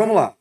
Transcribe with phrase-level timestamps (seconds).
[0.00, 0.34] Vamos lá.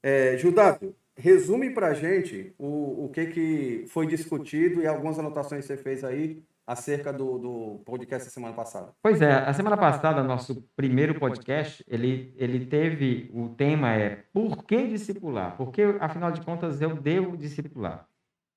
[0.00, 5.62] É, Judápio, resume para a gente o, o que, que foi discutido e algumas anotações
[5.62, 8.92] que você fez aí acerca do, do podcast da semana passada.
[9.02, 14.64] Pois é, a semana passada, nosso primeiro podcast, ele, ele teve, o tema é por
[14.64, 15.56] que discipular?
[15.56, 18.06] Porque, afinal de contas, eu devo discipular.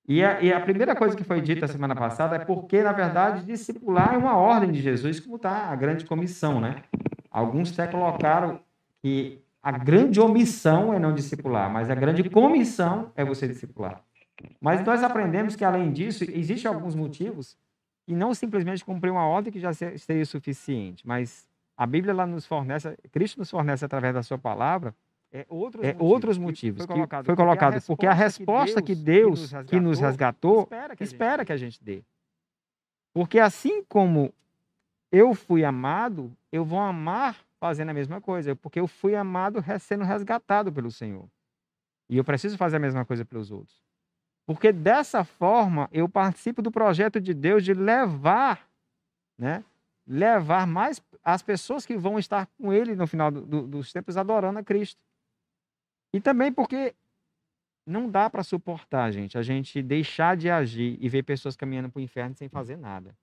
[0.07, 2.91] E a, e a primeira coisa que foi dita a semana passada é porque, na
[2.91, 6.83] verdade, discipular é uma ordem de Jesus, como está a grande comissão, né?
[7.31, 8.59] Alguns até colocaram
[9.01, 14.04] que a grande omissão é não discipular, mas a grande comissão é você discipular.
[14.59, 17.58] Mas nós aprendemos que, além disso, existem alguns motivos
[18.05, 22.45] e não simplesmente cumprir uma ordem que já seria suficiente, mas a Bíblia lá nos
[22.45, 24.94] fornece, Cristo nos fornece através da sua palavra
[25.31, 29.48] é outros, é, motivos, outros motivos foi colocado, foi colocado porque, a resposta que Deus,
[29.48, 32.04] que, Deus, que nos resgatou, que nos resgatou espera, que, espera que a gente dê.
[33.13, 34.34] Porque assim como
[35.12, 40.04] eu fui amado, eu vou amar fazendo a mesma coisa, porque eu fui amado sendo
[40.04, 41.30] resgatado pelo Senhor.
[42.09, 43.81] E eu preciso fazer a mesma coisa pelos outros.
[44.45, 48.70] Porque dessa forma eu participo do projeto de Deus de levar,
[49.37, 49.63] né?
[50.05, 54.18] Levar mais as pessoas que vão estar com Ele no final do, do, dos tempos
[54.18, 55.02] adorando a Cristo.
[56.13, 56.93] E também porque
[57.87, 61.99] não dá para suportar, gente, a gente deixar de agir e ver pessoas caminhando para
[62.02, 63.15] o inferno sem fazer nada.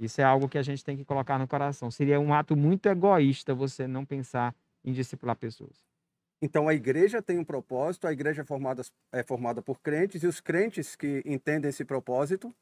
[0.00, 1.90] Isso é algo que a gente tem que colocar no coração.
[1.90, 5.84] Seria um ato muito egoísta você não pensar em discipular pessoas.
[6.40, 10.26] Então a igreja tem um propósito, a igreja é formada, é formada por crentes, e
[10.26, 12.54] os crentes que entendem esse propósito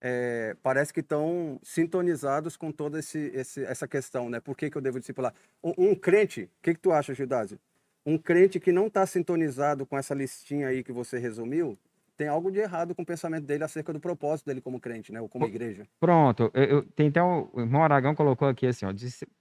[0.00, 4.38] é, parece que estão sintonizados com toda esse, esse, essa questão, né?
[4.38, 5.34] Por que, que eu devo discipular?
[5.62, 7.58] Um, um crente, o que, que tu acha, Gildásio?
[8.06, 11.76] Um crente que não está sintonizado com essa listinha aí que você resumiu,
[12.20, 15.22] tem algo de errado com o pensamento dele acerca do propósito dele como crente, né?
[15.22, 15.88] Ou como igreja.
[15.98, 16.50] Pronto.
[16.52, 18.92] Eu, eu, tem até o, o irmão Aragão colocou aqui assim, ó,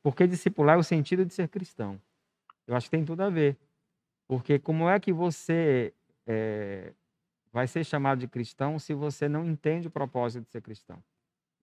[0.02, 2.00] porque discipular é o sentido de ser cristão.
[2.66, 3.58] Eu acho que tem tudo a ver.
[4.30, 5.94] Porque como é que você
[6.26, 6.94] é,
[7.52, 11.04] vai ser chamado de cristão se você não entende o propósito de ser cristão?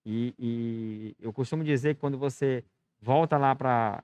[0.05, 2.63] E, e eu costumo dizer que quando você
[3.01, 4.03] volta lá para.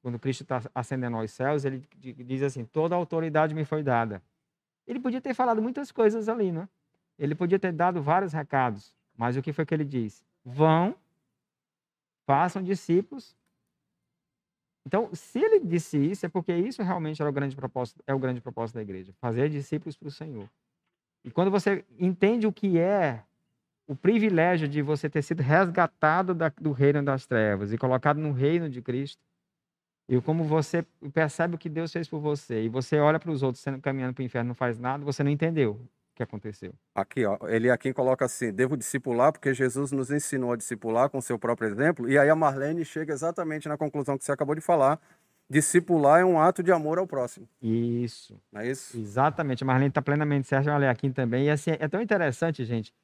[0.00, 4.22] Quando Cristo está ascendendo aos céus, ele diz assim: toda a autoridade me foi dada.
[4.86, 6.68] Ele podia ter falado muitas coisas ali, né?
[7.18, 10.24] Ele podia ter dado vários recados, mas o que foi que ele diz?
[10.44, 10.94] Vão,
[12.26, 13.36] façam discípulos
[14.86, 18.18] então, se ele disse isso, é porque isso realmente era o grande propósito, é o
[18.18, 20.48] grande propósito da igreja, fazer discípulos para o Senhor.
[21.24, 23.22] E quando você entende o que é
[23.86, 28.32] o privilégio de você ter sido resgatado da, do reino das trevas e colocado no
[28.32, 29.22] reino de Cristo,
[30.08, 33.42] e como você percebe o que Deus fez por você, e você olha para os
[33.42, 35.80] outros sendo caminhando para o inferno não faz nada, você não entendeu
[36.14, 36.72] que aconteceu.
[36.94, 41.20] Aqui, ó, ele aqui coloca assim: devo discipular porque Jesus nos ensinou a discipular com
[41.20, 42.08] seu próprio exemplo.
[42.08, 45.00] E aí a Marlene chega exatamente na conclusão que você acabou de falar.
[45.50, 47.46] Discipular é um ato de amor ao próximo.
[47.60, 48.40] Isso.
[48.50, 48.96] Não é isso?
[48.98, 49.62] Exatamente.
[49.62, 50.72] A Marlene está plenamente certa.
[50.72, 51.46] Olha aqui também.
[51.46, 52.94] E assim, é tão interessante, gente.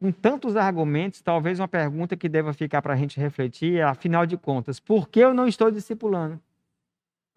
[0.00, 4.26] Com tantos argumentos, talvez uma pergunta que deva ficar para a gente refletir é, afinal
[4.26, 6.40] de contas, por que eu não estou discipulando?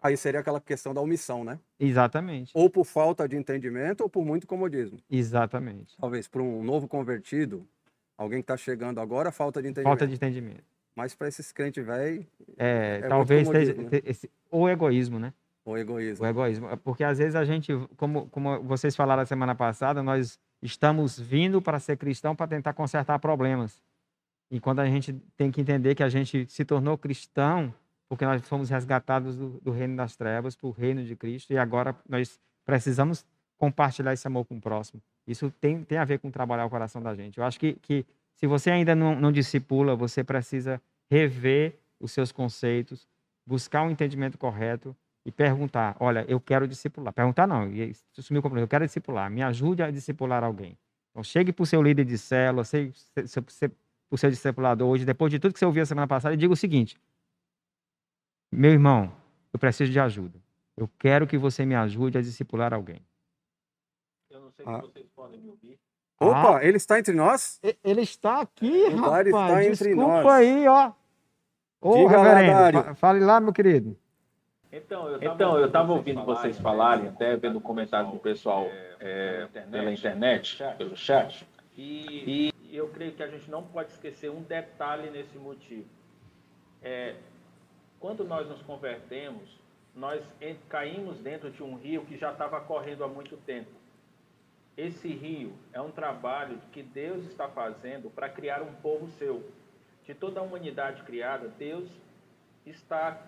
[0.00, 1.58] Aí seria aquela questão da omissão, né?
[1.78, 2.52] Exatamente.
[2.54, 4.98] Ou por falta de entendimento ou por muito comodismo.
[5.10, 5.96] Exatamente.
[5.98, 7.66] Talvez para um novo convertido,
[8.16, 9.90] alguém que está chegando agora, falta de entendimento.
[9.90, 10.62] Falta de entendimento.
[10.94, 12.26] Mas para esses crentes velhos.
[12.56, 13.88] É, é, talvez seja né?
[14.04, 15.32] esse, ou egoísmo, né?
[15.64, 16.24] O egoísmo.
[16.24, 16.76] O egoísmo.
[16.78, 21.62] Porque às vezes a gente, como, como vocês falaram a semana passada, nós estamos vindo
[21.62, 23.82] para ser cristão para tentar consertar problemas.
[24.50, 27.72] E quando a gente tem que entender que a gente se tornou cristão
[28.08, 31.58] porque nós fomos resgatados do, do reino das trevas para o reino de Cristo e
[31.58, 33.24] agora nós precisamos
[33.58, 35.02] compartilhar esse amor com o próximo.
[35.26, 37.38] Isso tem, tem a ver com trabalhar o coração da gente.
[37.38, 40.80] Eu acho que, que se você ainda não, não discipula, você precisa
[41.10, 43.06] rever os seus conceitos,
[43.44, 47.12] buscar um entendimento correto e perguntar: olha, eu quero discipular.
[47.12, 47.70] Perguntar não,
[48.16, 50.76] assumir o compromisso, eu quero discipular, me ajude a discipular alguém.
[51.10, 53.72] Então, chegue para o seu líder de célula, para
[54.10, 56.52] o seu discipulador hoje, depois de tudo que você ouviu a semana passada, e diga
[56.52, 56.98] o seguinte:
[58.50, 59.12] meu irmão,
[59.52, 60.38] eu preciso de ajuda.
[60.76, 63.02] Eu quero que você me ajude a discipular alguém.
[64.30, 64.76] Eu não sei ah.
[64.76, 65.78] se vocês podem me ouvir.
[66.20, 67.60] Opa, ah, ele está entre nós?
[67.84, 69.26] Ele está aqui, o rapaz.
[69.26, 70.26] Está entre Desculpa nós.
[70.26, 70.92] aí, ó.
[71.80, 73.96] Ô, Diga reverendo, lá, fale lá, meu querido.
[74.70, 78.66] Então, eu estava então, ouvindo vocês falarem, até vendo o comentário do pessoal
[79.00, 84.30] é, pela internet, pelo chat, e, e eu creio que a gente não pode esquecer
[84.30, 85.86] um detalhe nesse motivo.
[86.82, 87.14] É,
[87.98, 89.58] quando nós nos convertemos,
[89.94, 90.22] nós
[90.68, 93.70] caímos dentro de um rio que já estava correndo há muito tempo.
[94.76, 99.50] Esse rio é um trabalho que Deus está fazendo para criar um povo seu.
[100.04, 101.88] De toda a humanidade criada, Deus
[102.64, 103.20] está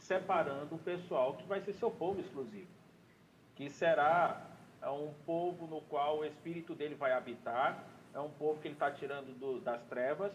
[0.00, 2.68] separando o pessoal que vai ser seu povo exclusivo,
[3.54, 4.46] que será
[4.82, 8.74] é, um povo no qual o Espírito dele vai habitar, é um povo que ele
[8.74, 10.32] está tirando do, das trevas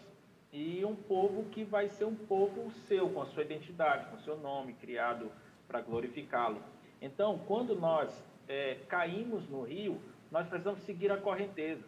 [0.52, 4.20] e um povo que vai ser um povo seu, com a sua identidade, com o
[4.20, 5.30] seu nome, criado
[5.68, 6.62] para glorificá-lo.
[7.02, 8.10] Então, quando nós
[8.48, 11.84] é, caímos no rio, nós precisamos seguir a correnteza.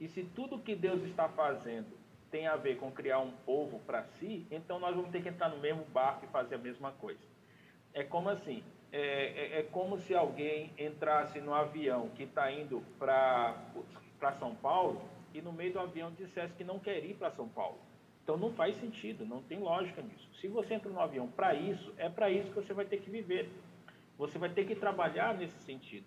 [0.00, 2.01] E se tudo que Deus está fazendo
[2.32, 5.50] tem a ver com criar um povo para si, então nós vamos ter que entrar
[5.50, 7.20] no mesmo barco e fazer a mesma coisa.
[7.92, 12.82] É como assim, é, é, é como se alguém entrasse no avião que está indo
[12.98, 15.02] para São Paulo
[15.34, 17.78] e no meio do avião dissesse que não quer ir para São Paulo.
[18.22, 20.28] Então não faz sentido, não tem lógica nisso.
[20.40, 23.10] Se você entra no avião para isso, é para isso que você vai ter que
[23.10, 23.50] viver.
[24.16, 26.06] Você vai ter que trabalhar nesse sentido.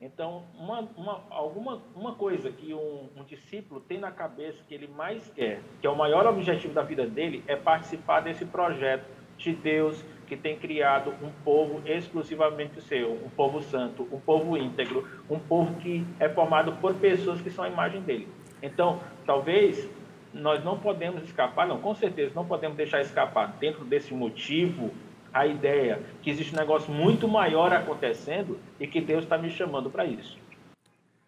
[0.00, 4.86] Então, uma, uma, alguma, uma coisa que um, um, discípulo tem na cabeça que ele
[4.86, 9.06] mais quer, que é o maior objetivo da vida dele, é participar desse projeto
[9.38, 15.08] de Deus que tem criado um povo exclusivamente seu, um povo santo, um povo íntegro,
[15.30, 18.28] um povo que é formado por pessoas que são a imagem dele.
[18.62, 19.88] Então, talvez
[20.32, 24.90] nós não podemos escapar, não, com certeza não podemos deixar escapar dentro desse motivo
[25.36, 29.90] a ideia que existe um negócio muito maior acontecendo e que Deus está me chamando
[29.90, 30.38] para isso.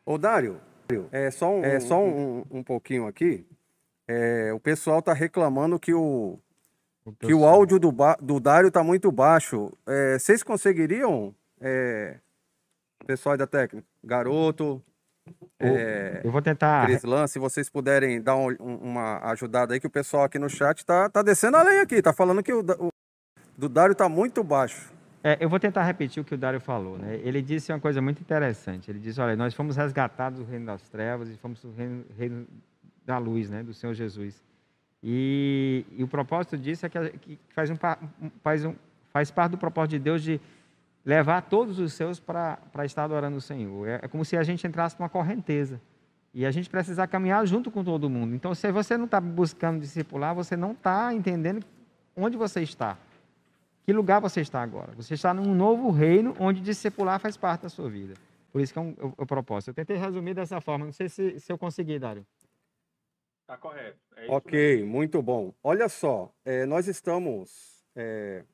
[0.05, 0.58] Ô, Dário,
[1.12, 3.46] é só um, é só um, um pouquinho aqui.
[4.08, 6.38] É, o pessoal está reclamando que o,
[7.05, 9.70] o que o áudio do, do Dário está muito baixo.
[9.87, 12.16] É, vocês conseguiriam, é,
[13.06, 14.82] pessoal da técnica, garoto,
[15.60, 16.87] é, eu vou tentar.
[16.87, 20.87] Crislan, se vocês puderem dar um, uma ajudada aí, que o pessoal aqui no chat
[20.87, 22.90] tá, tá descendo a lenha aqui, tá falando que o, o
[23.58, 24.93] do Dário tá muito baixo.
[25.22, 26.96] É, eu vou tentar repetir o que o Dário falou.
[26.96, 27.20] Né?
[27.25, 28.88] Ele disse uma coisa muito interessante.
[28.88, 32.46] Ele disse: olha, nós fomos resgatados do reino das trevas e fomos do reino, reino
[33.05, 33.64] da luz, né?
[33.64, 34.40] do Senhor Jesus.
[35.02, 37.76] E, e, o propósito disso é que, que faz, um,
[38.43, 38.75] faz, um,
[39.12, 40.40] faz parte do propósito de Deus de
[41.05, 43.88] levar todos os seus para estar adorando o Senhor.
[43.88, 45.81] É, é como se a gente entrasse numa correnteza.
[46.32, 48.34] E a gente precisa caminhar junto com todo mundo.
[48.37, 51.64] Então, se você não está buscando discipular, você não está entendendo
[52.14, 52.96] onde você está.
[53.88, 54.93] Que lugar você está agora?
[54.96, 58.12] Você está num novo reino onde discipular faz parte da sua vida.
[58.52, 59.70] Por isso que é um, o, o propósito.
[59.70, 60.85] Eu tentei resumir dessa forma.
[60.85, 62.26] Não sei se, se eu consegui, Dário.
[63.40, 63.96] Está correto.
[64.14, 64.93] É ok, mesmo.
[64.93, 65.55] muito bom.
[65.64, 68.44] Olha só, é, nós estamos é,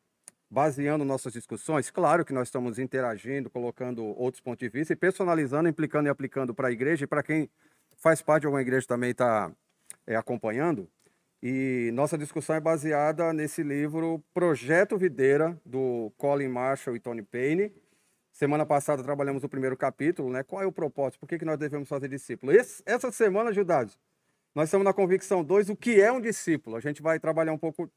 [0.48, 1.90] baseando nossas discussões.
[1.90, 6.54] Claro que nós estamos interagindo, colocando outros pontos de vista e personalizando, implicando e aplicando
[6.54, 7.50] para a igreja e para quem
[7.96, 9.50] faz parte de alguma igreja também está
[10.06, 10.88] é, acompanhando.
[11.46, 17.70] E nossa discussão é baseada nesse livro Projeto Videira, do Colin Marshall e Tony Payne.
[18.32, 20.42] Semana passada trabalhamos o primeiro capítulo, né?
[20.42, 21.20] Qual é o propósito?
[21.20, 22.50] Por que, que nós devemos fazer discípulo?
[22.50, 23.98] Esse, essa semana, Judados,
[24.54, 26.76] nós estamos na convicção 2, o que é um discípulo.
[26.76, 27.90] A gente vai trabalhar um pouco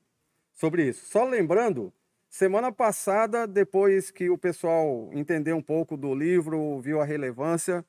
[0.52, 1.06] sobre isso.
[1.06, 1.94] Só lembrando,
[2.28, 7.86] semana passada, depois que o pessoal entendeu um pouco do livro, viu a relevância,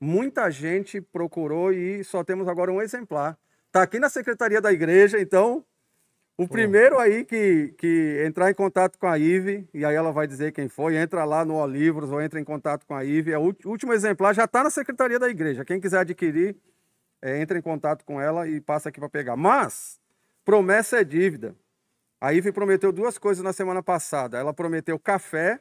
[0.00, 3.38] muita gente procurou e só temos agora um exemplar
[3.74, 5.64] Está aqui na secretaria da igreja, então
[6.38, 10.28] o primeiro aí que, que entrar em contato com a Ive, e aí ela vai
[10.28, 13.32] dizer quem foi, entra lá no Olivros ou entra em contato com a Ive.
[13.32, 15.64] É o último exemplar já está na secretaria da igreja.
[15.64, 16.54] Quem quiser adquirir,
[17.20, 19.34] é, entra em contato com ela e passa aqui para pegar.
[19.34, 19.98] Mas,
[20.44, 21.56] promessa é dívida.
[22.20, 24.38] A Ive prometeu duas coisas na semana passada.
[24.38, 25.58] Ela prometeu café,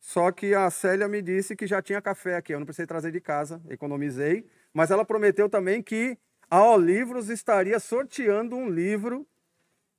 [0.00, 2.54] só que a Célia me disse que já tinha café aqui.
[2.54, 4.46] Eu não precisei trazer de casa, economizei.
[4.72, 6.16] Mas ela prometeu também que
[6.50, 9.24] a Olivros estaria sorteando um livro.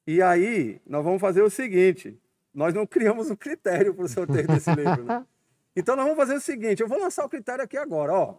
[0.05, 2.19] E aí, nós vamos fazer o seguinte:
[2.53, 5.03] nós não criamos um critério para o sorteio desse livro.
[5.05, 5.25] Né?
[5.75, 8.11] Então, nós vamos fazer o seguinte: eu vou lançar o critério aqui agora.
[8.13, 8.35] Ó.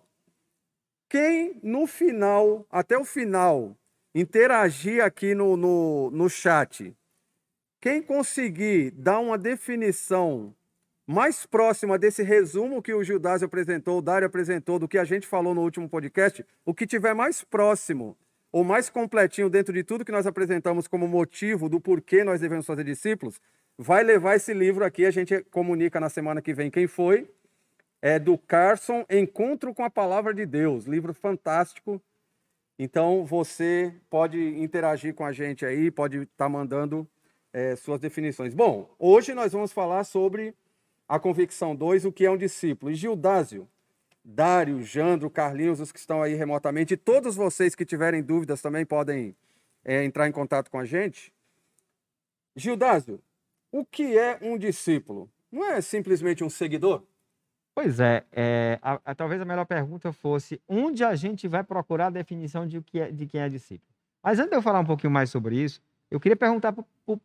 [1.08, 3.76] Quem no final, até o final,
[4.14, 6.94] interagir aqui no, no, no chat,
[7.80, 10.54] quem conseguir dar uma definição
[11.12, 15.26] mais próxima desse resumo que o Gildásio apresentou, o Dário apresentou, do que a gente
[15.26, 18.16] falou no último podcast, o que tiver mais próximo
[18.50, 22.64] ou mais completinho dentro de tudo que nós apresentamos como motivo do porquê nós devemos
[22.64, 23.40] fazer discípulos,
[23.76, 27.30] vai levar esse livro aqui, a gente comunica na semana que vem quem foi,
[28.00, 32.00] é do Carson, Encontro com a Palavra de Deus, livro fantástico.
[32.78, 37.06] Então você pode interagir com a gente aí, pode estar tá mandando
[37.52, 38.54] é, suas definições.
[38.54, 40.54] Bom, hoje nós vamos falar sobre
[41.12, 42.90] a convicção 2, o que é um discípulo.
[42.90, 43.68] E Gildásio,
[44.24, 48.86] Dário, Jandro, Carlinhos, os que estão aí remotamente, e todos vocês que tiverem dúvidas também
[48.86, 49.36] podem
[49.84, 51.30] é, entrar em contato com a gente.
[52.56, 53.20] Gildásio,
[53.70, 55.30] o que é um discípulo?
[55.50, 57.02] Não é simplesmente um seguidor?
[57.74, 62.06] Pois é, é a, a, talvez a melhor pergunta fosse onde a gente vai procurar
[62.06, 63.92] a definição de, que é, de quem é discípulo.
[64.22, 65.78] Mas antes de eu falar um pouquinho mais sobre isso,
[66.12, 67.18] Eu queria perguntar para o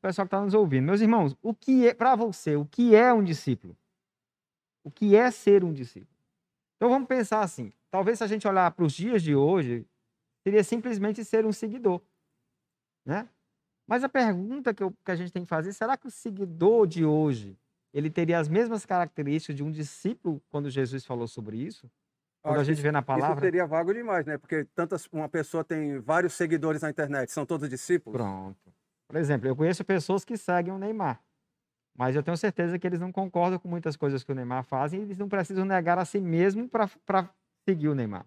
[0.00, 3.12] pessoal que está nos ouvindo, meus irmãos, o que é, para você, o que é
[3.12, 3.76] um discípulo?
[4.84, 6.16] O que é ser um discípulo?
[6.76, 9.84] Então vamos pensar assim: talvez se a gente olhar para os dias de hoje,
[10.44, 12.00] seria simplesmente ser um seguidor.
[13.04, 13.28] Né?
[13.84, 16.86] Mas a pergunta que, eu, que a gente tem que fazer, será que o seguidor
[16.86, 17.58] de hoje,
[17.92, 21.90] ele teria as mesmas características de um discípulo quando Jesus falou sobre isso?
[22.44, 23.36] Quando a gente vê na palavra.
[23.36, 24.36] Isso seria vago demais, né?
[24.36, 28.20] Porque tantas, uma pessoa tem vários seguidores na internet, são todos discípulos?
[28.20, 28.72] Pronto.
[29.08, 31.22] Por exemplo, eu conheço pessoas que seguem o Neymar.
[31.96, 34.92] Mas eu tenho certeza que eles não concordam com muitas coisas que o Neymar faz
[34.92, 37.30] e eles não precisam negar a si mesmo para
[37.66, 38.26] seguir o Neymar.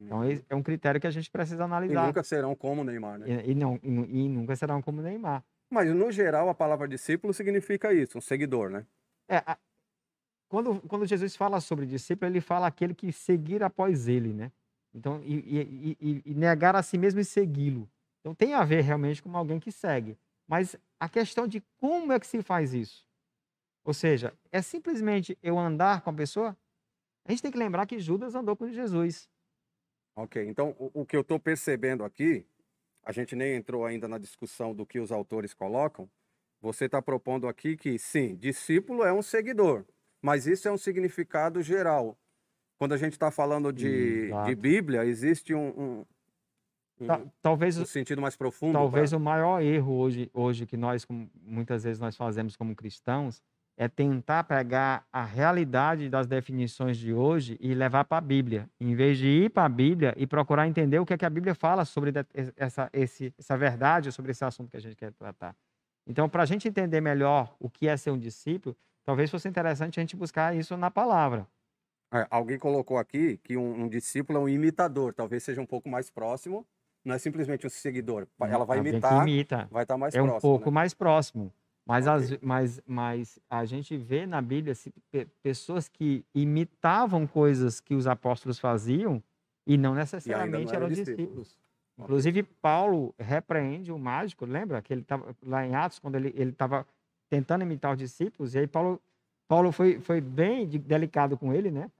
[0.00, 0.42] Então, uhum.
[0.50, 2.02] é um critério que a gente precisa analisar.
[2.02, 3.26] E nunca serão como o Neymar, né?
[3.44, 5.44] E, e não, e, e, nunca serão como o Neymar.
[5.70, 8.84] Mas, no geral, a palavra discípulo significa isso, um seguidor, né?
[9.28, 9.56] É, a,
[10.54, 14.52] quando, quando Jesus fala sobre discípulo, ele fala aquele que seguir após ele, né?
[14.94, 17.90] Então, e, e, e negar a si mesmo e segui-lo.
[18.20, 20.16] Então, tem a ver realmente com alguém que segue.
[20.46, 23.04] Mas a questão de como é que se faz isso?
[23.84, 26.56] Ou seja, é simplesmente eu andar com a pessoa?
[27.24, 29.28] A gente tem que lembrar que Judas andou com Jesus.
[30.14, 32.46] Ok, então o, o que eu estou percebendo aqui,
[33.02, 36.08] a gente nem entrou ainda na discussão do que os autores colocam.
[36.60, 39.84] Você está propondo aqui que, sim, discípulo é um seguidor,
[40.24, 42.16] mas isso é um significado geral.
[42.78, 46.04] Quando a gente está falando de, de Bíblia, existe um, um,
[47.02, 48.72] um, talvez um sentido mais profundo.
[48.72, 49.18] Talvez pra...
[49.18, 51.06] o maior erro hoje, hoje que nós,
[51.42, 53.42] muitas vezes, nós fazemos como cristãos,
[53.76, 58.94] é tentar pegar a realidade das definições de hoje e levar para a Bíblia, em
[58.94, 61.54] vez de ir para a Bíblia e procurar entender o que, é que a Bíblia
[61.54, 62.10] fala sobre
[62.56, 65.54] essa, esse, essa verdade, sobre esse assunto que a gente quer tratar.
[66.06, 68.74] Então, para a gente entender melhor o que é ser um discípulo,
[69.04, 71.46] talvez fosse interessante a gente buscar isso na palavra.
[72.12, 75.88] É, alguém colocou aqui que um, um, discípulo é um imitador, talvez seja um pouco
[75.88, 76.66] mais próximo,
[77.04, 78.26] não é simplesmente um seguidor.
[78.40, 79.68] Ela vai imitar, imita.
[79.70, 80.34] vai estar mais é próximo.
[80.34, 80.74] É um pouco né?
[80.74, 81.52] mais próximo.
[81.86, 82.34] Mas, okay.
[82.36, 84.74] as, mas, mas a gente vê na Bíblia
[85.42, 89.22] pessoas que imitavam coisas que os apóstolos faziam
[89.66, 91.18] e não necessariamente e não eram, eram discípulos.
[91.18, 91.58] discípulos.
[91.98, 94.82] Inclusive, Paulo repreende o mágico, lembra?
[94.82, 96.86] Que ele estava lá em Atos, quando ele estava
[97.28, 99.00] tentando imitar os discípulos, e aí Paulo,
[99.48, 101.90] Paulo foi, foi bem delicado com ele, né?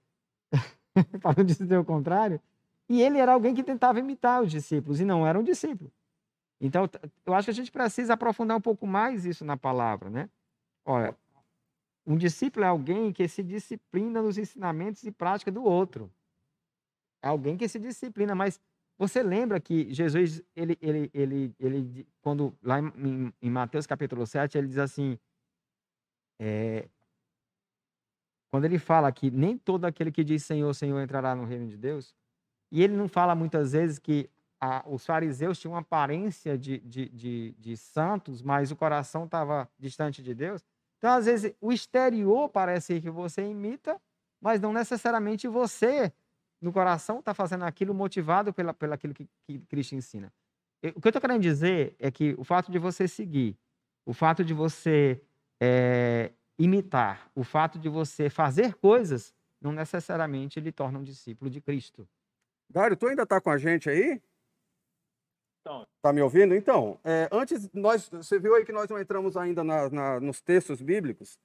[1.36, 2.40] Não dizer o contrário.
[2.88, 5.90] E ele era alguém que tentava imitar os discípulos, e não era um discípulo.
[6.60, 6.88] Então,
[7.24, 10.28] eu acho que a gente precisa aprofundar um pouco mais isso na palavra, né?
[10.84, 11.16] Olha,
[12.06, 16.10] um discípulo é alguém que se disciplina nos ensinamentos e prática do outro.
[17.22, 18.60] É alguém que se disciplina, mas
[18.98, 24.56] você lembra que Jesus, ele, ele, ele, ele quando lá em, em Mateus capítulo 7,
[24.56, 25.18] ele diz assim,
[26.38, 26.88] é,
[28.50, 31.76] quando ele fala que nem todo aquele que diz Senhor, Senhor entrará no reino de
[31.76, 32.14] Deus,
[32.70, 37.08] e ele não fala muitas vezes que a, os fariseus tinham uma aparência de, de,
[37.08, 40.64] de, de santos, mas o coração estava distante de Deus.
[40.98, 44.00] Então, às vezes, o exterior parece que você imita,
[44.40, 46.12] mas não necessariamente você,
[46.64, 50.32] no coração, está fazendo aquilo motivado pela, pela aquilo que, que Cristo ensina.
[50.96, 53.56] O que eu estou querendo dizer é que o fato de você seguir,
[54.04, 55.20] o fato de você
[55.60, 61.60] é, imitar, o fato de você fazer coisas, não necessariamente lhe torna um discípulo de
[61.60, 62.08] Cristo.
[62.68, 64.20] Dário, tu ainda está com a gente aí?
[65.60, 66.54] Então, tá me ouvindo?
[66.54, 70.40] Então, é, antes, nós, você viu aí que nós não entramos ainda na, na, nos
[70.40, 71.38] textos bíblicos.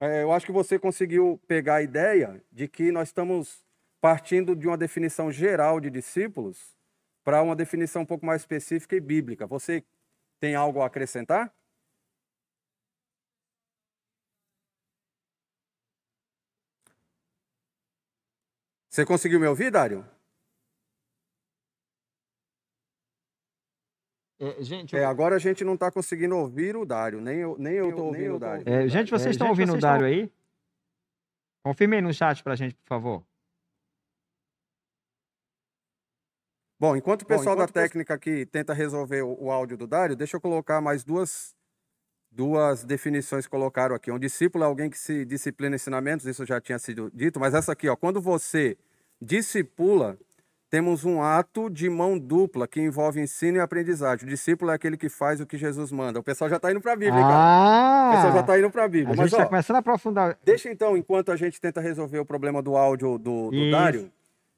[0.00, 3.64] É, eu acho que você conseguiu pegar a ideia de que nós estamos
[4.02, 6.76] partindo de uma definição geral de discípulos
[7.22, 9.46] para uma definição um pouco mais específica e bíblica.
[9.46, 9.84] Você
[10.40, 11.54] tem algo a acrescentar?
[18.90, 20.04] Você conseguiu me ouvir, Dário?
[24.40, 27.74] É, gente, é, agora a gente não está conseguindo ouvir o Dário, nem eu nem
[27.74, 28.68] eu estou ouvindo o Dário.
[28.68, 30.28] É, gente, vocês estão é, ouvindo o Dário aí?
[31.64, 33.31] Confirme aí no chat para a gente, por favor.
[36.82, 39.86] Bom, enquanto o pessoal Bom, enquanto da técnica aqui tenta resolver o, o, áudio do
[39.86, 41.54] Dário, deixa eu colocar mais duas,
[42.28, 44.10] duas definições que colocaram aqui.
[44.10, 47.54] Um discípulo é alguém que se disciplina em ensinamentos, isso já tinha sido dito, mas
[47.54, 48.76] essa aqui, ó, quando você
[49.20, 50.18] discipula
[50.68, 54.26] temos um ato de mão dupla que envolve ensino e aprendizagem.
[54.26, 56.18] O discípulo é aquele que faz o que Jesus manda.
[56.18, 58.08] O pessoal já está indo para a Bíblia, ah.
[58.08, 59.12] O pessoal já está indo para a Bíblia.
[59.12, 60.36] A Mas, gente está começando a aprofundar.
[60.42, 64.10] Deixa então, enquanto a gente tenta resolver o problema do áudio do, do Dário,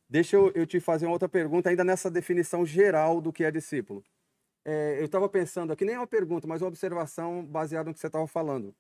[0.09, 3.51] deixa eu, eu, te fazer uma outra pergunta, ainda nessa definição geral do que é
[3.51, 4.03] discípulo.
[4.65, 8.07] É, eu estava pensando aqui, nem uma pergunta, mas uma observação baseada no que você
[8.07, 8.75] estava falando.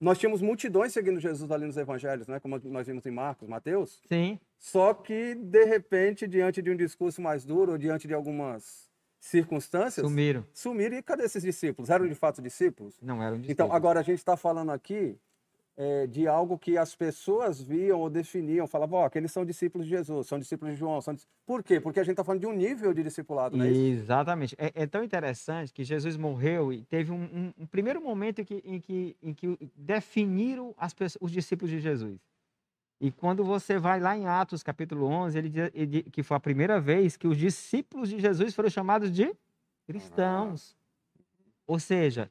[0.00, 2.40] Nós tínhamos multidões seguindo Jesus ali nos evangelhos, né?
[2.40, 4.00] Como nós vimos em Marcos, Mateus.
[4.08, 4.38] Sim.
[4.58, 8.90] Só que, de repente, diante de um discurso mais duro, ou diante de algumas
[9.20, 10.44] circunstâncias, Sumiram.
[10.52, 10.96] sumiram.
[10.96, 11.88] E cadê esses discípulos?
[11.88, 12.98] Eram de fato discípulos?
[13.00, 13.52] Não eram discípulos.
[13.52, 15.16] Então, agora a gente está falando aqui
[15.76, 19.90] é, de algo que as pessoas viam ou definiam, falavam, ó, aqueles são discípulos de
[19.96, 21.00] Jesus, são discípulos de João.
[21.00, 21.26] São dis...
[21.46, 21.80] Por quê?
[21.80, 23.80] Porque a gente está falando de um nível de discipulado, é isso?
[24.02, 24.54] Exatamente.
[24.58, 28.44] É, é tão interessante que Jesus morreu e teve um, um- um primeiro momento em
[28.44, 32.20] que, em que, em que definiram as pessoas, os discípulos de Jesus.
[33.00, 36.40] E quando você vai lá em Atos capítulo 11, ele diz ele que foi a
[36.40, 39.34] primeira vez que os discípulos de Jesus foram chamados de
[39.86, 40.76] cristãos.
[41.66, 42.30] Ou seja,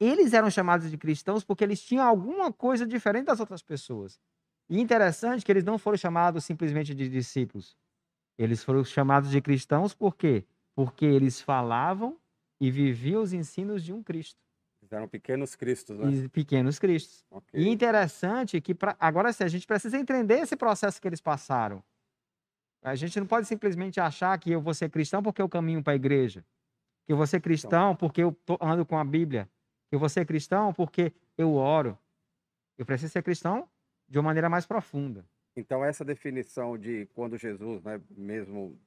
[0.00, 4.20] eles eram chamados de cristãos porque eles tinham alguma coisa diferente das outras pessoas.
[4.68, 7.76] E interessante que eles não foram chamados simplesmente de discípulos.
[8.38, 10.44] Eles foram chamados de cristãos por quê?
[10.74, 12.18] Porque eles falavam
[12.60, 14.38] e viviam os ensinos de um Cristo,
[14.90, 16.28] eram pequenos cristos, né?
[16.28, 17.24] pequenos Cristos.
[17.30, 17.60] Ok.
[17.60, 21.82] E interessante que, pra, agora sim, a gente precisa entender esse processo que eles passaram.
[22.82, 25.92] A gente não pode simplesmente achar que eu vou ser cristão porque eu caminho para
[25.92, 26.44] a igreja.
[27.06, 29.48] Que eu vou ser cristão porque eu tô- ando com a Bíblia.
[29.90, 31.98] Eu vou ser cristão porque eu oro.
[32.76, 33.68] Eu preciso ser cristão
[34.08, 35.24] de uma maneira mais profunda.
[35.56, 38.78] Então, essa definição de quando Jesus né, mesmo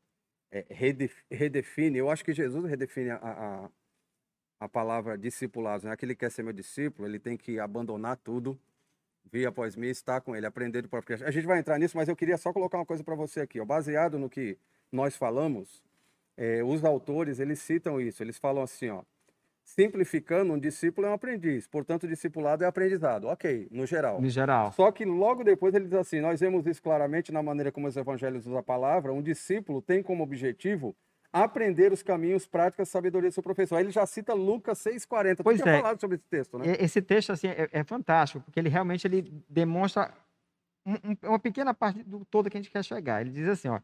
[0.50, 3.70] é, redef- redefine, eu acho que Jesus redefine a, a,
[4.62, 5.84] a palavra discipulados.
[5.84, 5.92] Né?
[5.92, 8.58] Aquele que quer ser meu discípulo, ele tem que abandonar tudo,
[9.30, 11.28] vir após mim, estar com ele, aprender do próprio Cristo.
[11.28, 13.60] A gente vai entrar nisso, mas eu queria só colocar uma coisa para você aqui.
[13.60, 13.66] Ó.
[13.66, 14.58] Baseado no que
[14.92, 15.84] nós falamos,
[16.38, 18.24] é, os autores, eles citam isso.
[18.24, 19.04] Eles falam assim, ó,
[19.76, 21.68] simplificando, um discípulo é um aprendiz.
[21.68, 23.26] Portanto, o discipulado é aprendizado.
[23.28, 24.22] Ok, no geral.
[24.22, 24.72] No geral.
[24.74, 27.96] Só que logo depois ele diz assim: nós vemos isso claramente na maneira como os
[27.98, 29.14] evangelhos usam a palavra.
[29.14, 30.96] Um discípulo tem como objetivo
[31.34, 33.78] aprender os caminhos, práticas, sabedoria do seu professor.
[33.78, 35.38] Aí ele já cita Lucas 6,40.
[35.38, 35.78] Tu Pois tinha é.
[35.82, 36.66] falado sobre esse texto, né?
[36.80, 40.14] Esse texto assim é, é fantástico, porque ele realmente ele demonstra
[40.86, 43.22] um- uma pequena parte do todo que a gente quer chegar.
[43.22, 43.80] Ele diz assim, ó: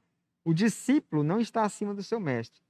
[0.45, 2.61] o discípulo não está acima do seu mestre.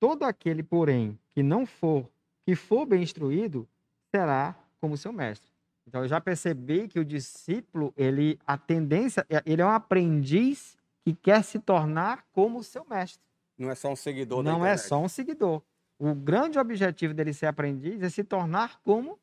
[0.00, 2.08] Todo aquele, porém, que não for,
[2.48, 3.68] que for bem instruído,
[4.10, 5.52] será como seu mestre.
[5.86, 10.74] Então eu já percebi que o discípulo, ele a tendência, é- ele é um aprendiz
[11.04, 13.22] que quer se tornar como o seu mestre.
[13.58, 15.62] Não é só um seguidor Não é só um seguidor.
[15.98, 19.18] O grande objetivo dele ser aprendiz é se tornar como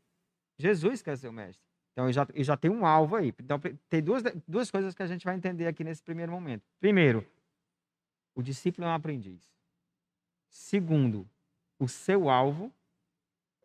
[0.59, 1.65] Jesus, que é seu mestre.
[1.93, 3.33] Então, eu já, eu já tenho um alvo aí.
[3.39, 6.61] Então, tem duas, duas coisas que a gente vai entender aqui nesse primeiro momento.
[6.79, 7.25] Primeiro,
[8.35, 9.41] o discípulo é um aprendiz.
[10.47, 11.27] Segundo,
[11.79, 12.71] o seu alvo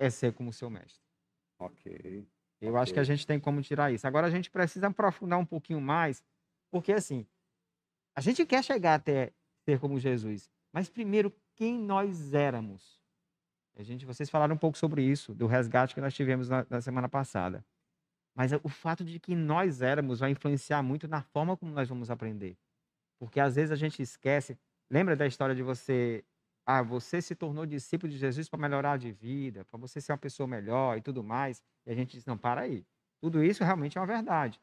[0.00, 1.04] é ser como seu mestre.
[1.58, 2.26] Ok.
[2.60, 4.06] Eu acho que a gente tem como tirar isso.
[4.06, 6.24] Agora, a gente precisa aprofundar um pouquinho mais,
[6.70, 7.26] porque, assim,
[8.16, 9.32] a gente quer chegar até
[9.64, 13.00] ser como Jesus, mas primeiro, quem nós éramos?
[13.76, 16.80] A gente, vocês falaram um pouco sobre isso, do resgate que nós tivemos na, na
[16.80, 17.64] semana passada.
[18.34, 22.10] Mas o fato de que nós éramos vai influenciar muito na forma como nós vamos
[22.10, 22.56] aprender.
[23.18, 24.58] Porque às vezes a gente esquece.
[24.90, 26.24] Lembra da história de você.
[26.78, 30.18] Ah, você se tornou discípulo de Jesus para melhorar de vida, para você ser uma
[30.18, 31.62] pessoa melhor e tudo mais.
[31.86, 32.84] E a gente diz: não, para aí.
[33.20, 34.60] Tudo isso realmente é uma verdade.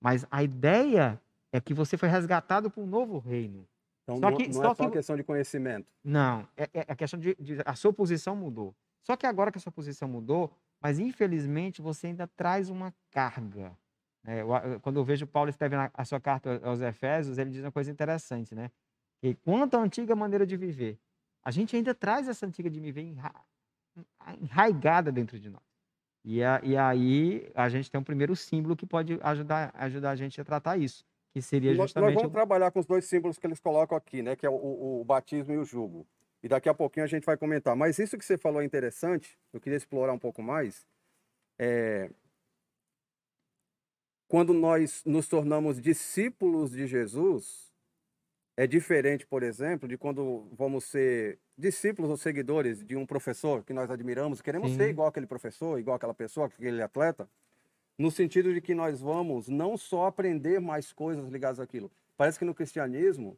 [0.00, 1.20] Mas a ideia
[1.52, 3.66] é que você foi resgatado para um novo reino.
[4.02, 5.86] Então Só que- não só é só que- questão de conhecimento.
[6.04, 8.74] Não, é, é a questão de, de- a sua posição mudou.
[9.02, 10.50] Só que agora que a sua posição mudou,
[10.82, 13.76] mas infelizmente você ainda traz uma carga.
[14.22, 14.42] né?
[14.42, 17.72] Eu quando eu vejo Paulo escrevendo a, a sua carta aos Efésios, ele diz uma
[17.72, 18.70] coisa interessante, né?
[19.22, 20.98] Que quanto à antiga maneira de viver,
[21.44, 23.34] a gente ainda traz essa antiga de viver enra-
[24.40, 25.62] enraigada dentro de nós.
[26.24, 30.16] E, a- e aí a gente tem um primeiro símbolo que pode ajudar, ajudar a
[30.16, 33.38] gente a tratar isso, que seria Nós, nós justamente vamos trabalhar com os dois símbolos
[33.38, 34.34] que eles colocam aqui, né?
[34.34, 36.06] Que é o, o- o batismo e o jugo.
[36.42, 37.76] E daqui a pouquinho a gente vai comentar.
[37.76, 40.86] Mas isso que você falou é interessante, eu queria explorar um pouco mais.
[41.58, 42.10] É,
[44.26, 47.63] Quando nós nos tornamos discípulos de Jesus,
[48.56, 53.72] é diferente, por exemplo, de quando vamos ser discípulos ou seguidores de um professor que
[53.72, 54.76] nós admiramos, queremos Sim.
[54.78, 57.28] ser igual aquele professor, igual aquela pessoa, aquele atleta,
[57.98, 61.90] no sentido de que nós vamos não só aprender mais coisas ligadas àquilo.
[62.16, 63.36] Parece que no cristianismo,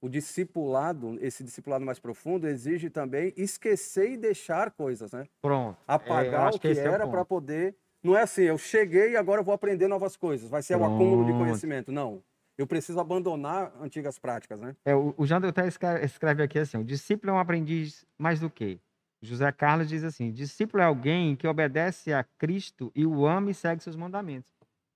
[0.00, 5.26] o discipulado, esse discipulado mais profundo, exige também esquecer e deixar coisas, né?
[5.40, 5.78] Pronto.
[5.80, 7.10] É, Apagar acho o que esse é era ponto.
[7.10, 7.74] para poder.
[8.02, 10.48] Não é assim, eu cheguei e agora eu vou aprender novas coisas.
[10.48, 11.90] Vai ser o acúmulo de conhecimento.
[11.90, 12.22] Não.
[12.58, 14.74] Eu preciso abandonar antigas práticas, né?
[14.84, 18.80] É, o, o até escreve, aqui assim: o discípulo é um aprendiz mais do que?
[19.22, 23.54] José Carlos diz assim: discípulo é alguém que obedece a Cristo e o ama e
[23.54, 24.50] segue seus mandamentos.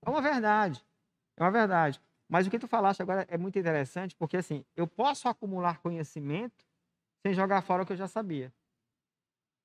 [0.05, 0.83] É uma verdade.
[1.37, 2.01] É uma verdade.
[2.27, 6.65] Mas o que tu falaste agora é muito interessante, porque assim, eu posso acumular conhecimento
[7.25, 8.51] sem jogar fora o que eu já sabia.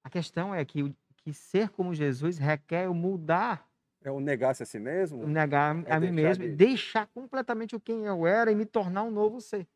[0.05, 3.68] A questão é que, que ser como Jesus requer eu mudar
[4.05, 5.27] É o negar-se a si mesmo.
[5.27, 9.03] negar É a mim mesmo, de- deixar completamente o quem eu era e me tornar
[9.03, 9.67] um novo ser.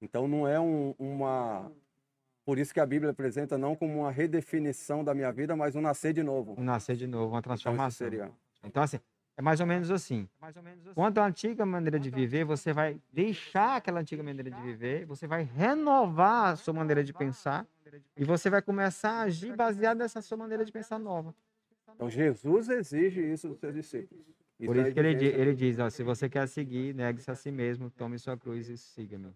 [0.00, 1.70] Então não é um- uma,
[2.44, 5.80] Por isso que a Bíblia apresenta não como uma redefinição da minha vida, mas um
[5.80, 6.56] nascer de novo.
[6.58, 7.90] Um nascer de novo, uma Então, transformação.
[7.90, 8.32] seria.
[8.64, 8.98] Então, assim,
[9.36, 10.28] é mais ou menos assim.
[10.92, 15.28] Quanto à antiga maneira de viver, você vai deixar aquela antiga maneira de viver, você
[15.28, 17.64] vai renovar a sua maneira de pensar
[18.16, 21.32] e você vai começar a agir baseado nessa sua maneira de pensar nova.
[21.94, 24.24] Então, Jesus exige isso dos seus discípulos.
[24.64, 27.30] Por é isso que ele, di- evidência- ele diz, ó, se você quer seguir, negue-se
[27.30, 29.32] a si mesmo, tome sua cruz e siga-me.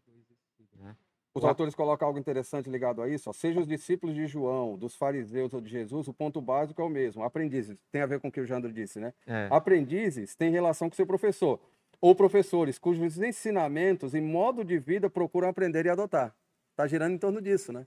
[1.34, 3.28] Os autores colocam algo interessante ligado a isso.
[3.28, 3.32] Ó.
[3.32, 6.88] Seja os discípulos de João, dos fariseus ou de Jesus, o ponto básico é o
[6.88, 7.22] mesmo.
[7.22, 7.76] Aprendizes.
[7.92, 9.12] Tem a ver com o que o Jandro disse, né?
[9.26, 11.60] É, Aprendizes têm relação com seu professor.
[12.00, 16.34] Ou professores cujos ensinamentos e modo de vida procuram aprender e adotar.
[16.70, 17.86] Está girando em torno disso, né?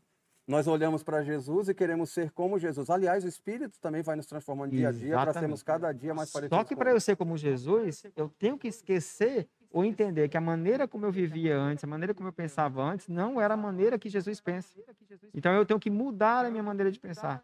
[0.49, 2.89] Nós olhamos para Jesus e queremos ser como Jesus.
[2.89, 5.39] Aliás, o Espírito também vai nos transformando dia a dia para Exatamente.
[5.41, 8.67] sermos cada dia mais parecidos Só que para eu ser como Jesus, eu tenho que
[8.67, 12.81] esquecer ou entender que a maneira como eu vivia antes, a maneira como eu pensava
[12.81, 14.73] antes, não era a maneira que Jesus pensa.
[15.35, 17.43] Então eu tenho que mudar a minha maneira de pensar.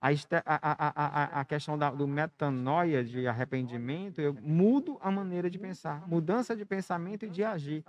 [0.00, 0.10] A,
[0.44, 6.06] a, a- a questão da, do metanoia, de arrependimento, eu mudo a maneira de pensar.
[6.06, 7.84] Mudança de pensamento e de agir.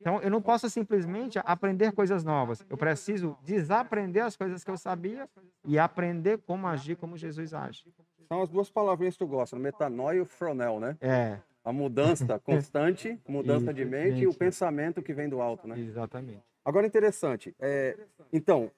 [0.00, 2.64] Então, eu não posso simplesmente aprender coisas novas.
[2.70, 5.28] Eu preciso desaprender as coisas que eu sabia
[5.66, 7.84] e aprender como agir como Jesus age.
[8.26, 10.96] São as duas palavrinhas que tu gosta, metanoia e o fronel, né?
[11.00, 15.78] É, A mudança constante, mudança de mente e o pensamento que vem do alto, né?
[15.78, 16.42] exatamente.
[16.64, 17.54] Agora, interessante.
[17.58, 17.96] é,
[18.32, 18.70] então,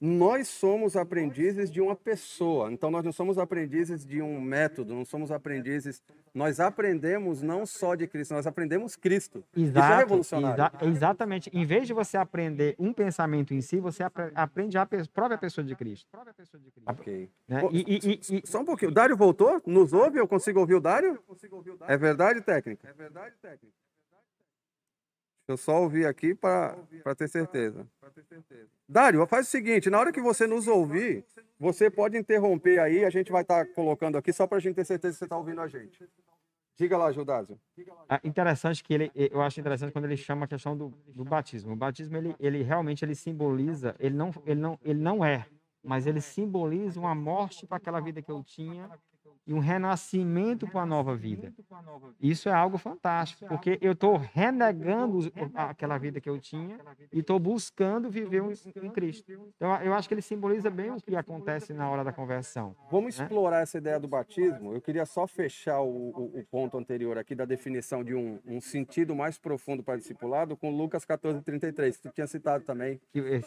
[0.00, 2.70] nós somos aprendizes de uma pessoa.
[2.70, 6.02] Então, nós não somos aprendizes de um método, não somos aprendizes.
[6.34, 9.42] Nós aprendemos não só de Cristo, nós aprendemos Cristo.
[9.56, 10.62] Isso é Exato, revolucionário.
[10.76, 11.50] exa- exatamente.
[11.50, 15.38] Em vez de você aprender um pensamento em si, você apre- aprende a pe- própria
[15.38, 16.06] pessoa de Cristo.
[16.86, 17.30] Ok.
[17.48, 17.60] né?
[17.60, 18.90] Pô, E, e- e- e- Só um pouquinho.
[18.90, 19.62] O Dário voltou?
[19.66, 20.18] Nos ouve?
[20.18, 21.18] Eu consigo ouvir o Dário?
[21.88, 22.88] É verdade, técnica?
[22.88, 23.74] É verdade, técnica.
[25.48, 26.76] Eu só ouvir aqui para
[27.16, 27.86] ter certeza.
[28.88, 31.24] Dário, faz o seguinte: na hora que você nos ouvir,
[31.58, 34.84] você pode interromper aí, a gente vai estar colocando aqui só para a gente ter
[34.84, 36.08] certeza que você está ouvindo a gente.
[36.76, 37.58] Diga lá, Judásio.
[38.10, 41.72] é interessante que ele, eu acho interessante quando ele chama a questão do, do batismo.
[41.72, 45.46] O batismo ele, ele realmente ele simboliza, ele não, ele não, ele não é,
[45.82, 48.90] mas ele simboliza uma morte para aquela vida que eu tinha
[49.46, 51.52] e um renascimento para uma nova vida.
[52.20, 55.20] Isso é algo fantástico, porque eu estou renegando
[55.54, 56.78] aquela vida que eu tinha
[57.12, 59.30] e estou buscando viver um- em Cristo.
[59.56, 62.74] Então, eu acho que ele simboliza bem o que acontece na hora da conversão.
[62.90, 63.24] Vamos Né?
[63.24, 64.72] explorar essa ideia do batismo.
[64.74, 68.60] Eu queria só fechar o, o- o ponto anterior aqui da definição de um, um
[68.60, 73.00] sentido mais profundo para discipulado com Lucas 14, 33, que tu tinha citado também.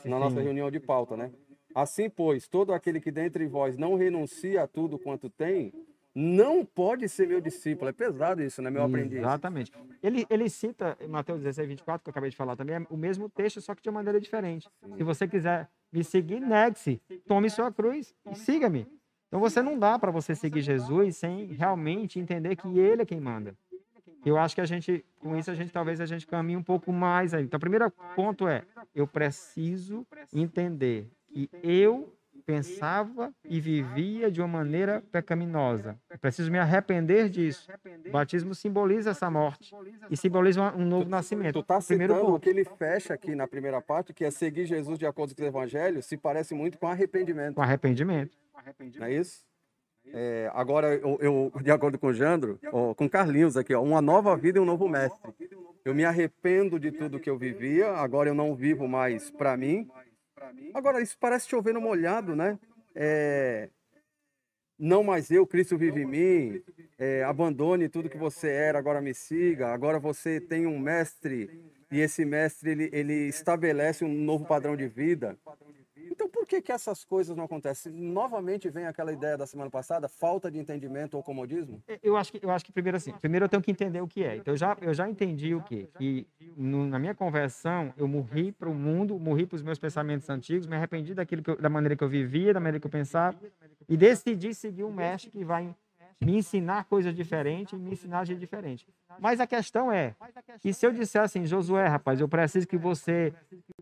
[0.05, 1.31] Na nossa reunião de pauta, né?
[1.73, 5.71] Assim, pois, todo aquele que dentre vós não renuncia a tudo quanto tem,
[6.13, 7.89] não pode ser meu discípulo.
[7.89, 9.19] É pesado isso, né, meu aprendiz?
[9.19, 9.71] Exatamente.
[10.01, 12.97] Ele, ele cita em Mateus 16, 24, que eu acabei de falar também, é o
[12.97, 14.67] mesmo texto, só que de uma maneira diferente.
[14.97, 18.87] Se você quiser me seguir, negue-se, tome sua cruz e siga-me.
[19.27, 23.19] Então você não dá para você seguir Jesus sem realmente entender que ele é quem
[23.19, 23.55] manda.
[24.25, 26.91] Eu acho que a gente, com isso, a gente talvez a gente caminhe um pouco
[26.91, 27.43] mais aí.
[27.43, 32.13] Então, o primeiro ponto é, eu preciso entender que eu
[32.45, 35.99] pensava e vivia de uma maneira pecaminosa.
[36.09, 37.69] Eu preciso me arrepender disso.
[38.07, 39.71] O batismo simboliza essa morte
[40.09, 41.53] e simboliza um novo nascimento.
[41.61, 42.39] Tu tá citando o ponto.
[42.41, 45.47] que ele fecha aqui na primeira parte, que é seguir Jesus de acordo com os
[45.47, 48.35] evangelhos, se parece muito com arrependimento, Com arrependimento.
[48.97, 49.47] não é isso?
[50.11, 54.01] É, agora, eu, eu, de acordo com o Jandro, ó, com Carlinhos aqui, ó, uma
[54.01, 55.19] nova vida e um novo mestre.
[55.85, 59.87] Eu me arrependo de tudo que eu vivia, agora eu não vivo mais para mim.
[60.73, 62.59] Agora, isso parece chover no molhado, né?
[62.95, 63.69] É,
[64.77, 66.63] não mais eu, Cristo vive em mim.
[66.97, 69.67] É, abandone tudo que você era, agora me siga.
[69.67, 71.49] Agora você tem um mestre
[71.91, 75.37] e esse mestre ele, ele estabelece um novo padrão de vida.
[76.11, 77.91] Então, por que que essas coisas não acontecem?
[77.93, 81.81] Novamente vem aquela ideia da semana passada, falta de entendimento ou comodismo?
[82.01, 84.23] Eu acho que eu acho que primeiro assim, primeiro eu tenho que entender o que
[84.23, 84.37] é.
[84.37, 88.51] Então eu já eu já entendi o que que no- na minha conversão eu morri
[88.51, 91.95] para o mundo, morri para os meus pensamentos antigos, me arrependi daquilo eu- da maneira
[91.95, 93.37] que eu vivia, da maneira que eu pensava
[93.87, 95.73] e decidi seguir um mestre que vai
[96.21, 98.85] me ensinar coisas diferentes, me ensinar agir diferente.
[99.19, 100.15] Mas a questão é,
[100.63, 103.33] e se eu disser assim, Josué, rapaz, eu preciso que você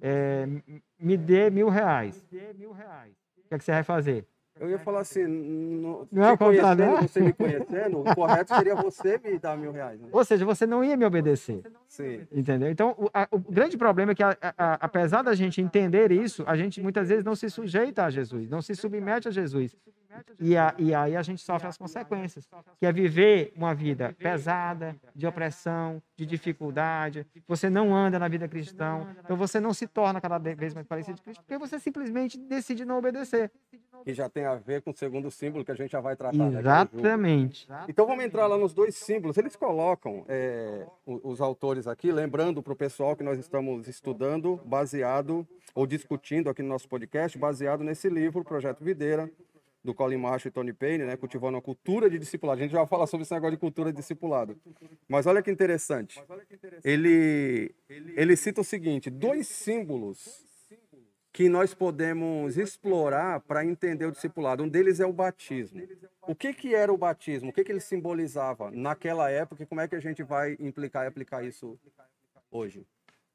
[0.02, 0.63] m-
[1.00, 2.17] me dê mil reais.
[2.17, 4.26] O que, é que você vai fazer?
[4.60, 7.02] Eu ia falar assim, no, Não é o contrário, não?
[7.04, 10.02] você me conhecendo, o correto seria você me dar mil reais.
[10.02, 10.10] Né?
[10.12, 11.62] Ou seja, você não ia me obedecer.
[11.88, 12.26] Sim.
[12.32, 12.67] Entendeu?
[12.69, 16.43] Então, o, a- o grande problema é que, a- a- apesar da gente entender isso,
[16.47, 19.76] a gente muitas vezes não se sujeita a Jesus, não se submete a Jesus.
[20.39, 24.96] E, a, e aí a gente sofre as consequências, que é viver uma vida pesada,
[25.15, 27.26] de opressão, de dificuldade.
[27.48, 31.15] Você não anda na vida cristã, então você não se torna cada vez mais parecido
[31.15, 33.52] de Cristo, porque você simplesmente decide não obedecer.
[34.04, 36.38] Que já tem a ver com o segundo símbolo que a gente já vai tratar.
[36.38, 37.70] Né, Exatamente.
[37.70, 37.86] Né?
[37.88, 39.38] Então vamos entrar lá nos dois símbolos.
[39.38, 45.48] Eles colocam é, os autores aqui, lembrando para o pessoal que nós estamos estudando, baseado
[45.74, 49.30] ou discutindo aqui no nosso podcast, baseado nesse livro, Projeto Videira,
[49.88, 52.60] do Colin Marshall e Tony Payne, né, cultivando a cultura de discipulado.
[52.60, 54.60] A gente já vai falar sobre esse negócio de cultura de discipulado.
[55.08, 56.21] Mas olha que interessante.
[56.84, 60.45] Ele, ele cita o seguinte: dois símbolos
[61.32, 64.62] que nós podemos explorar para entender o discipulado.
[64.62, 65.82] Um deles é o batismo.
[66.23, 67.52] O que, que era o batismo?
[67.52, 71.06] O que, que ele simbolizava naquela época e como é que a gente vai implicar
[71.06, 71.80] e aplicar isso
[72.52, 72.86] hoje?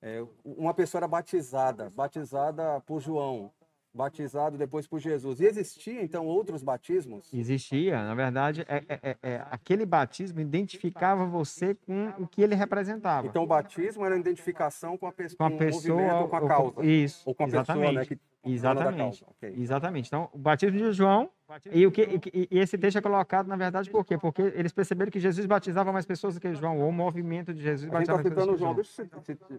[0.03, 3.51] É, uma pessoa era batizada, batizada por João
[3.95, 5.41] batizado depois por Jesus.
[5.41, 7.33] E existia então outros batismos?
[7.33, 12.55] Existia, na verdade, é, é, é, é, aquele batismo identificava você com o que ele
[12.55, 13.27] representava.
[13.27, 16.49] Então o batismo era a identificação com a, pe com a pessoa, ou com a
[16.49, 16.73] causa.
[16.73, 17.87] Com, isso, ou com a exatamente.
[17.87, 19.25] pessoa, né, que Exatamente.
[19.37, 19.55] Okay.
[19.57, 20.09] Exatamente.
[20.09, 21.31] Então, o batismo de João,
[21.71, 22.03] e, o que,
[22.33, 24.19] e, e, esse texto é colocado, na verdade, por quê?
[24.19, 27.63] Porque eles perceberam que Jesus batizava mais pessoas do que João, ou o movimento de
[27.63, 28.59] Jesus batizava mais pessoas.
[28.59, 29.09] João, deixa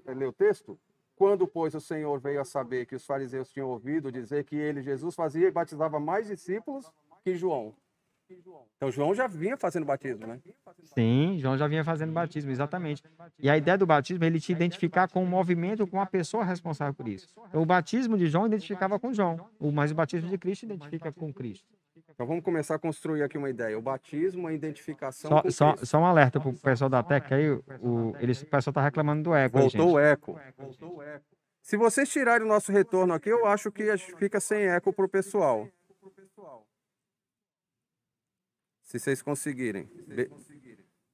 [0.05, 0.77] eu ler o texto.
[1.15, 4.81] Quando, pois, o Senhor veio a saber que os fariseus tinham ouvido dizer que ele,
[4.81, 6.91] Jesus, fazia e batizava mais discípulos
[7.23, 7.73] que João.
[8.77, 10.39] Então, João já vinha fazendo batismo, né?
[10.95, 13.03] Sim, João já vinha fazendo batismo, exatamente.
[13.37, 16.43] E a ideia do batismo é ele te identificar com o movimento, com a pessoa
[16.43, 17.27] responsável por isso.
[17.49, 21.31] Então, o batismo de João identificava com João, mas o batismo de Cristo identifica com
[21.31, 21.67] Cristo.
[22.13, 23.77] Então vamos começar a construir aqui uma ideia.
[23.77, 25.29] O batismo, a identificação.
[25.29, 27.49] Só, só, só um alerta para o pessoal da técnica aí,
[27.81, 29.59] o, eles, o pessoal está reclamando do eco.
[29.59, 30.39] Voltou o eco.
[30.57, 31.25] Voltou o eco.
[31.61, 35.09] Se vocês tirarem o nosso retorno aqui, eu acho que fica sem eco para o
[35.09, 35.67] pessoal.
[38.83, 39.89] Se vocês conseguirem.
[40.07, 40.29] Be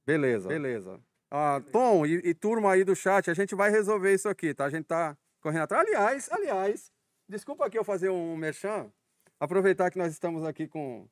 [0.04, 0.48] beleza.
[0.48, 1.00] Beleza.
[1.30, 4.64] Ah, Tom e, e, turma aí do chat, a gente vai resolver isso aqui, tá?
[4.64, 5.86] A gente tá correndo atrás.
[5.86, 6.92] Aliás, aliás,
[7.28, 8.92] desculpa aqui eu fazer um merchan.
[9.40, 11.08] Aproveitar que nós estamos aqui com,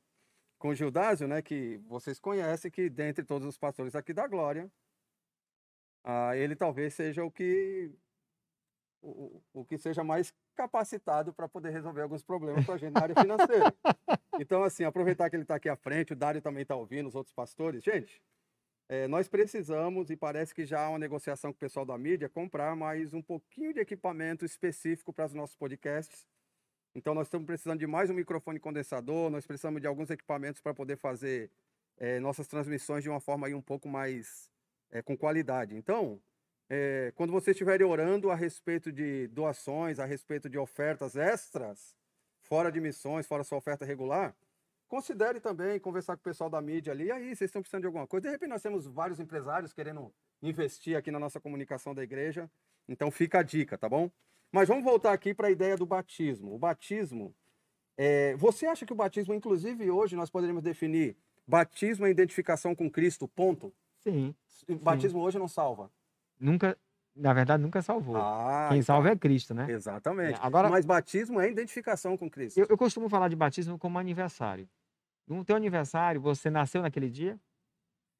[0.59, 4.71] com o Gildásio, né, que vocês conhecem, que dentre todos os pastores aqui da Glória,
[6.03, 7.91] ah, ele talvez seja o que
[9.01, 13.01] o, o que seja mais capacitado para poder resolver alguns problemas com a gente na
[13.01, 13.73] área financeira.
[14.41, 17.15] Então, assim, aproveitar que ele está aqui à frente, o Dário também está ouvindo, os
[17.15, 17.83] outros pastores.
[17.83, 18.21] Gente,
[18.87, 22.29] é, nós precisamos, e parece que já há uma negociação com o pessoal da mídia,
[22.29, 26.25] comprar mais um pouquinho de equipamento específico para os nossos podcasts
[26.99, 30.73] então, nós estamos precisando de mais um microfone condensador, nós precisamos de alguns equipamentos para
[30.73, 31.49] poder fazer
[31.97, 34.51] é, nossas transmissões de uma forma aí um pouco mais
[34.91, 35.77] é, com qualidade.
[35.77, 36.19] Então,
[36.69, 41.95] é, quando vocês estiverem orando a respeito de doações, a respeito de ofertas extras,
[42.41, 44.35] fora de missões, fora sua oferta regular,
[44.89, 47.05] considere também conversar com o pessoal da mídia ali.
[47.05, 48.27] E aí, vocês estão precisando de alguma coisa?
[48.27, 52.51] De repente, nós temos vários empresários querendo investir aqui na nossa comunicação da igreja.
[52.89, 54.11] Então, fica a dica, tá bom?
[54.51, 56.53] Mas vamos voltar aqui para a ideia do batismo.
[56.53, 57.35] O batismo,
[57.97, 61.15] é, você acha que o batismo, inclusive hoje, nós poderíamos definir
[61.47, 63.73] batismo é identificação com Cristo, ponto?
[63.99, 64.33] Sim.
[64.67, 65.25] O batismo sim.
[65.25, 65.91] hoje não salva?
[66.39, 66.77] Nunca,
[67.15, 68.17] na verdade, nunca salvou.
[68.17, 69.69] Ah, Quem então, salva é Cristo, né?
[69.69, 70.39] Exatamente.
[70.39, 72.59] É, agora, Mas batismo é identificação com Cristo.
[72.59, 74.69] Eu, eu costumo falar de batismo como aniversário.
[75.27, 77.39] No teu aniversário, você nasceu naquele dia?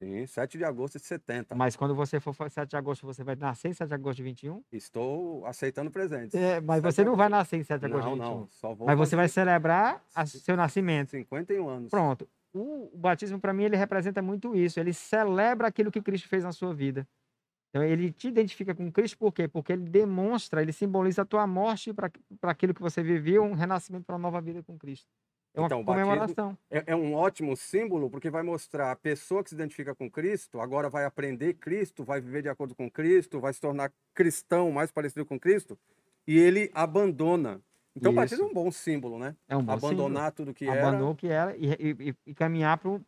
[0.00, 1.54] Sim, 7 de agosto de 70.
[1.54, 4.22] Mas quando você for 7 de agosto, você vai nascer em 7 de agosto de
[4.22, 4.64] 21?
[4.72, 6.34] Estou aceitando presentes.
[6.34, 8.34] É, mas você não vai nascer em 7 de agosto não, de 21.
[8.34, 11.10] Não, só vou Mas você vai celebrar a, seu nascimento.
[11.10, 11.90] 51 anos.
[11.90, 12.26] Pronto.
[12.50, 14.80] O, o batismo, para mim, ele representa muito isso.
[14.80, 17.06] Ele celebra aquilo que Cristo fez na sua vida.
[17.68, 19.46] Então, ele te identifica com Cristo por quê?
[19.46, 22.10] Porque ele demonstra, ele simboliza a tua morte para
[22.44, 25.06] aquilo que você viveu, um renascimento para uma nova vida com Cristo.
[25.52, 26.56] É uma então, comemoração.
[26.70, 30.60] É, é, um ótimo símbolo, porque vai mostrar a pessoa que se identifica com Cristo,
[30.60, 34.92] agora vai aprender Cristo, vai viver de acordo com Cristo, vai se tornar cristão mais
[34.92, 35.76] parecido com Cristo,
[36.26, 37.60] e ele abandona.
[37.96, 39.34] Então, o batismo é um bom símbolo, né?
[39.48, 40.32] É um bom Abandonar símbolo.
[40.32, 40.88] tudo que Abandonou era.
[40.88, 43.00] Abandonou o que era e, e, e caminhar para o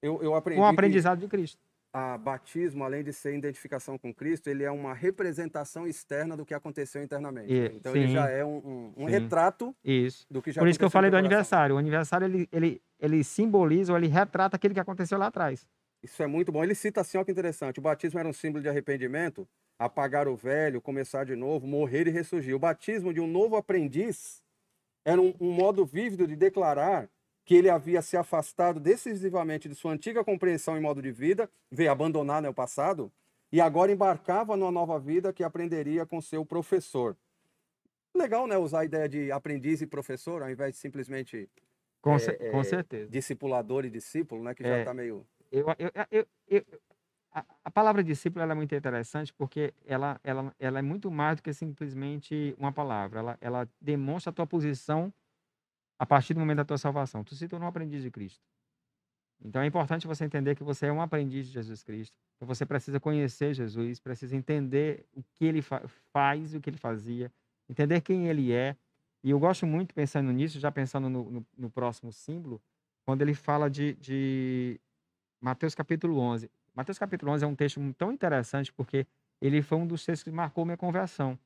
[0.00, 1.58] eu, eu aprendi um aprendizado de Cristo
[1.94, 6.52] a batismo, além de ser identificação com Cristo, ele é uma representação externa do que
[6.52, 7.52] aconteceu internamente.
[7.52, 10.26] E, então sim, ele já é um, um, um retrato isso.
[10.28, 11.76] do que já Por isso que eu falei do aniversário.
[11.76, 15.68] O aniversário ele, ele, ele simboliza ou ele retrata aquilo que aconteceu lá atrás.
[16.02, 16.64] Isso é muito bom.
[16.64, 17.78] Ele cita assim, olha que interessante.
[17.78, 19.46] O batismo era um símbolo de arrependimento,
[19.78, 22.56] apagar o velho, começar de novo, morrer e ressurgir.
[22.56, 24.42] O batismo de um novo aprendiz
[25.04, 27.08] era um, um modo vívido de declarar
[27.44, 31.90] que ele havia se afastado decisivamente de sua antiga compreensão e modo de vida, veio
[31.90, 33.12] abandonar né, o passado,
[33.52, 37.16] e agora embarcava numa nova vida que aprenderia com seu professor.
[38.16, 41.48] Legal, né, usar a ideia de aprendiz e professor, ao invés de simplesmente
[42.00, 43.10] Com, é, cer- com é, certeza.
[43.10, 44.54] discipulador e discípulo, né?
[44.54, 44.80] Que já É.
[44.80, 45.26] está meio.
[45.50, 46.64] Eu, eu, eu, eu-
[47.32, 51.42] a, a palavra discípulo é muito interessante porque ela, ela, ela é muito mais do
[51.42, 53.18] que simplesmente uma palavra.
[53.18, 55.12] Ela, ela demonstra a tua posição
[55.98, 57.22] a partir do momento da tua salvação.
[57.24, 58.42] Tu se tornou um aprendiz de Cristo.
[59.44, 62.16] Então é importante você entender que você é um aprendiz de Jesus Cristo.
[62.36, 66.78] Então você precisa conhecer Jesus, precisa entender o que ele fa faz, o que ele
[66.78, 67.30] fazia,
[67.68, 68.76] entender quem ele é.
[69.22, 72.60] E eu gosto muito pensando nisso, já pensando no, no, no próximo símbolo,
[73.04, 74.80] quando ele fala de, de
[75.40, 76.50] Mateus capítulo 11.
[76.74, 79.06] Mateus capítulo 11 é um texto tão interessante porque
[79.40, 81.38] ele foi um dos textos que marcou minha conversão.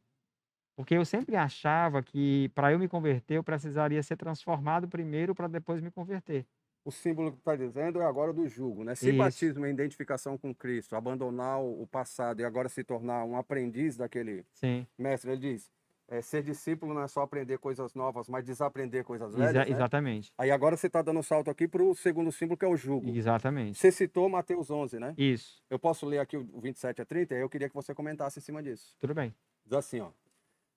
[0.78, 5.48] Porque eu sempre achava que para eu me converter eu precisaria ser transformado primeiro para
[5.48, 6.46] depois me converter.
[6.84, 8.94] O símbolo que está dizendo é agora do jugo, né?
[8.94, 9.18] Se Isso.
[9.18, 14.46] batismo é identificação com Cristo, abandonar o passado e agora se tornar um aprendiz daquele
[14.54, 15.68] Sim, mestre, ele diz:
[16.06, 19.66] é, ser discípulo não é só aprender coisas novas, mas desaprender coisas exa- velhas.
[19.68, 19.74] né?
[19.74, 20.32] exatamente.
[20.38, 22.76] Aí agora você está dando um salto aqui para o segundo símbolo, que é o
[22.76, 23.10] jugo.
[23.10, 23.76] Exatamente.
[23.76, 25.12] Você citou Mateus 11, né?
[25.18, 28.38] Isso, Eu posso ler aqui o 27 a 30, aí eu queria que você comentasse
[28.38, 28.94] em cima disso.
[29.00, 29.34] tudo bem.
[29.66, 30.12] Diz assim, ó.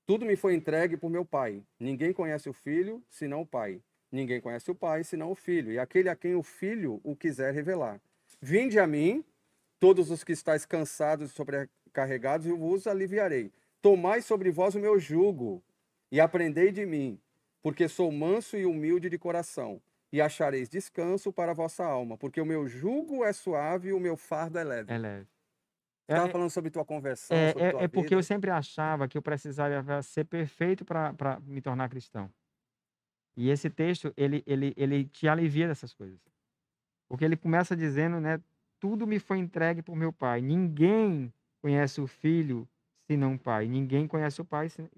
[0.05, 1.63] Tudo me foi entregue por meu Pai.
[1.79, 3.81] Ninguém conhece o Filho, senão o Pai.
[4.11, 5.71] Ninguém conhece o Pai, senão o Filho.
[5.71, 8.01] E aquele a quem o Filho o quiser revelar.
[8.41, 9.23] Vinde a mim,
[9.79, 13.51] todos os que estáis cansados e sobrecarregados, eu vos aliviarei.
[13.81, 15.63] Tomai sobre vós o meu jugo,
[16.11, 17.19] e aprendei de mim,
[17.63, 22.41] porque sou manso e humilde de coração, e achareis descanso para a vossa alma, porque
[22.41, 24.93] o meu jugo é suave e o meu fardo é leve.
[24.93, 25.27] É leve.
[26.11, 29.07] Você estava É- falando sobre tua conversão, É, é, tua é porque eu sempre achava
[29.07, 32.29] que eu precisaria ser perfeito para me tornar cristão.
[33.37, 36.19] E esse texto, ele, ele, ele te alivia dessas coisas.
[37.07, 38.41] Porque ele começa dizendo, né?
[38.79, 40.41] Tudo me foi entregue por meu pai.
[40.41, 42.67] Ninguém conhece o filho
[43.09, 43.67] senão o pai.
[43.67, 44.89] Ninguém conhece o pai se-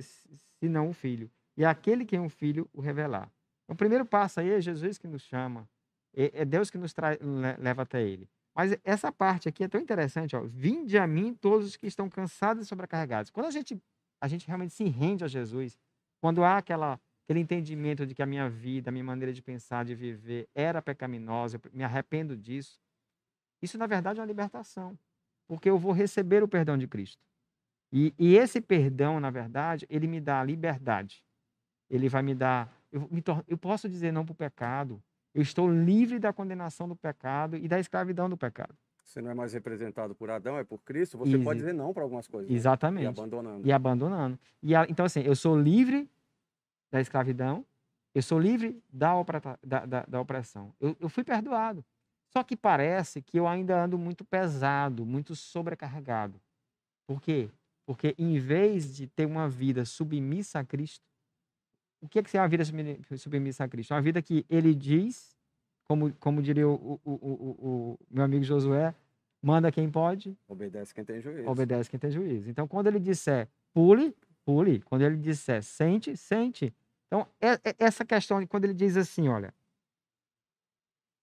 [0.00, 0.28] se-
[0.62, 1.30] senão o filho.
[1.56, 3.30] E aquele que é um filho, o revelar.
[3.64, 5.68] Então, o primeiro passo aí é Jesus que nos chama.
[6.16, 6.94] É, é Deus que nos
[7.58, 8.28] leva até ele.
[8.54, 10.40] Mas essa parte aqui é tão interessante, ó.
[10.42, 13.30] Vinde a mim todos os que estão cansados e sobrecarregados.
[13.30, 13.76] Quando a gente,
[14.20, 15.78] a gente realmente se rende a Jesus,
[16.20, 19.84] quando há aquela, aquele entendimento de que a minha vida, a minha maneira de pensar,
[19.84, 22.78] de viver era pecaminosa, eu me arrependo disso,
[23.60, 24.96] isso na verdade é uma libertação.
[25.48, 27.22] Porque eu vou receber o perdão de Cristo.
[27.92, 31.24] E, e esse perdão, na verdade, ele me dá liberdade.
[31.90, 32.72] Ele vai me dar.
[32.90, 35.02] Eu, me eu posso dizer não para o pecado.
[35.34, 38.74] Eu estou livre da condenação do pecado e da escravidão do pecado.
[39.02, 41.18] Você não é mais representado por Adão, é por Cristo.
[41.18, 42.48] Você Exa- pode dizer não para algumas coisas.
[42.48, 42.54] né?
[42.54, 43.06] E Exatamente.
[43.06, 43.66] abandonando.
[43.66, 44.38] E abandonando.
[44.62, 46.08] E a- então, assim, eu sou livre
[46.90, 47.66] da escravidão,
[48.14, 50.72] eu sou livre da, opreta- da, da- da opressão.
[50.80, 51.84] Eu, eu fui perdoado.
[52.32, 56.40] Só que parece que eu ainda ando muito pesado, muito sobrecarregado.
[57.06, 57.50] Por quê?
[57.86, 61.04] Porque em vez de ter uma vida submissa a Cristo,
[62.04, 63.92] o que é, que é uma vida submi- submissa a Cristo?
[63.94, 65.34] Uma vida que ele diz,
[65.84, 68.94] como, como diria o, o- o- o- o meu amigo Josué,
[69.42, 71.48] manda quem pode, Obedece quem tem juízo.
[71.48, 72.48] obedece quem tem juízo.
[72.50, 74.14] Então, quando ele disser pule,
[74.44, 74.80] pule.
[74.82, 76.72] Quando ele disser sente, sente.
[77.06, 79.52] Então, é, é essa questão de quando ele diz assim, olha,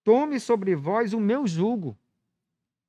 [0.03, 1.97] tome sobre vós o meu jugo.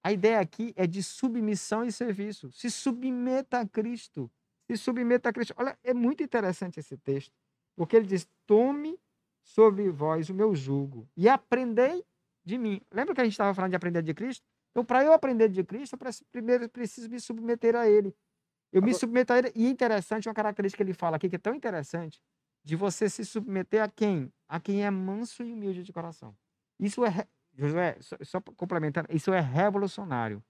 [0.05, 2.51] A ideia aqui é de submissão e serviço.
[2.51, 4.31] Se submeta a Cristo.
[4.69, 5.55] Se submeta a Cristo.
[5.57, 7.33] Olha, é muito interessante esse texto,
[7.77, 8.99] porque ele diz: tome
[9.43, 12.05] sobre vós o meu jugo e aprendei
[12.45, 12.81] de mim.
[12.93, 14.45] Lembra que a gente estava falando de aprender de Cristo?
[14.71, 18.15] Então, para eu aprender de Cristo, eu primeiro preciso me submeter a Ele.
[18.73, 19.53] Eu me Agora- submeto a Ele.
[19.55, 22.23] E é interessante, uma característica que ele fala aqui, que é tão interessante,
[22.65, 24.33] de você se submeter a quem?
[24.49, 26.35] A quem é manso e humilde de coração.
[26.81, 30.43] Isso é, Josué, só, só complementando, isso é revolucionário.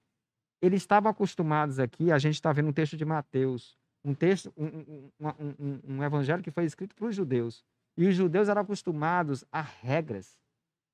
[0.61, 4.65] Eles estavam acostumados aqui, a gente está vendo um texto de Mateus, um texto, um,
[4.65, 7.63] um- um- um- evangelho que foi escrito para os judeus.
[7.97, 10.37] E os judeus eram acostumados a regras,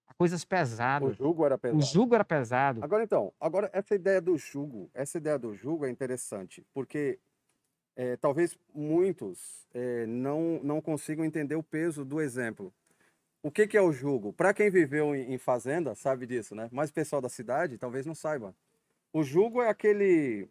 [0.08, 1.16] a coisas O pesadas.
[1.16, 1.82] jugo era O pesado.
[1.86, 2.84] jugo era pesado.
[2.84, 7.18] Agora então, agora essa ideia do jugo, essa ideia do jugo é interessante, porque
[7.96, 12.74] é, talvez muitos é, não, não consigam entender o peso do exemplo.
[13.42, 14.34] O que, que é o jugo?
[14.34, 16.70] Para quem viveu em, em fazenda, sabe disso, né?
[16.72, 18.54] Mas o pessoal da cidade talvez não saiba.
[19.14, 20.48] O jugo é aquele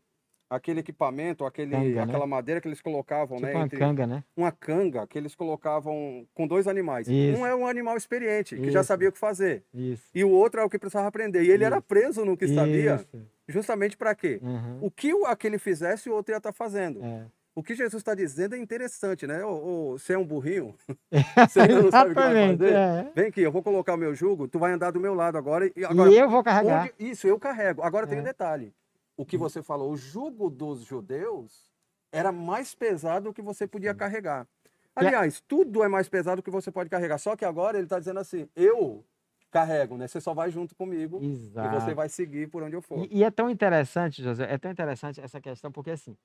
[0.50, 2.02] aquele equipamento, aquele, Canga, né?
[2.02, 3.54] aquela madeira que eles colocavam, Tipo né?
[3.54, 4.24] uma canga, né?
[4.37, 7.06] uma canga que eles colocavam com dois animais.
[7.08, 7.40] Isso.
[7.40, 8.88] Um é um animal experiente, que já Isso.
[8.88, 9.64] sabia o que fazer.
[9.75, 10.04] Isso.
[10.14, 11.42] E o outro é o que precisava aprender.
[11.42, 13.04] E ele era preso no que sabia,
[13.46, 14.38] justamente para quê?
[14.42, 14.79] Uhum.
[14.83, 17.02] O que aquele fizesse, o outro ia estar fazendo.
[17.04, 17.27] É.
[17.54, 19.44] O que Jesus está dizendo é interessante, né?
[19.44, 19.48] Ô,
[19.94, 20.77] ô, você é um burrinho?
[21.50, 22.73] Você ainda não sabe o que vai fazer?
[22.73, 23.10] é.
[23.16, 25.68] Vem aqui, eu vou colocar o meu jugo, tu vai andar do meu lado agora.
[25.75, 26.85] E agora E eu vou carregar.
[26.96, 27.83] onde- Isso, eu carrego.
[27.83, 28.25] Agora tem um É.
[28.27, 28.73] detalhe.
[29.19, 31.69] O que você falou, o jugo dos judeus
[32.12, 34.46] era mais pesado do que você podia carregar.
[34.94, 37.19] Aliás, tudo é mais pesado que você pode carregar.
[37.19, 39.04] Só que agora ele está dizendo assim: eu
[39.50, 40.06] carrego, né?
[40.06, 41.69] Você só vai junto comigo Exato.
[41.69, 43.04] e você vai seguir por onde eu for.
[43.06, 46.16] E, e, é tão interessante, José, é tão interessante essa questão, porque assim,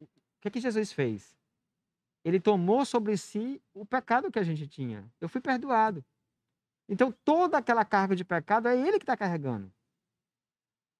[0.00, 0.06] o
[0.40, 1.36] que, que Jesus fez?
[2.24, 5.04] Ele tomou sobre si o pecado que a gente tinha.
[5.20, 6.04] Eu fui perdoado.
[6.88, 9.70] Então, toda aquela carga de pecado é ele que está carregando.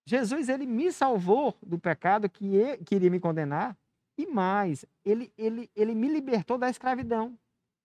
[0.09, 3.77] Jesus, ele me salvou do pecado que queria me condenar.
[4.17, 7.39] E mais, ele, ele, ele me libertou da escravidão.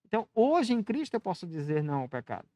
[0.06, 2.48] Então, hoje em Cristo eu posso dizer não ao pecado.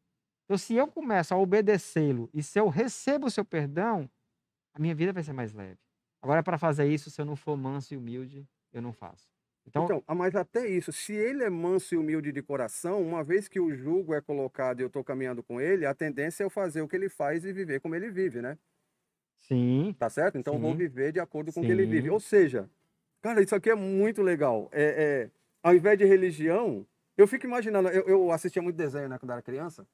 [0.46, 4.10] Então, se eu começo a obedecê-lo e se eu recebo o seu perdão,
[4.74, 5.78] a minha vida vai ser mais leve.
[6.22, 9.28] Agora, para fazer isso, se eu não for manso e humilde, eu não faço.
[9.68, 13.22] Então, então, ah, mas até isso, se ele é manso e humilde de coração, uma
[13.22, 16.46] vez que o jugo é colocado e eu estou caminhando com ele, a tendência é
[16.46, 18.58] eu fazer o que ele faz e viver como ele vive, né?
[19.40, 19.96] Sim.
[19.98, 20.38] Tá certo?
[20.38, 20.62] Então Sim.
[20.62, 22.10] vou viver de acordo com o que ele vive.
[22.10, 22.70] Ou seja,
[23.22, 24.70] cara, isso aqui é muito legal.
[24.72, 25.30] É, é,
[25.64, 26.86] ao invés de religião,
[27.18, 29.86] eu fico imaginando, eu, eu assistia muito desenho, né, quando era criança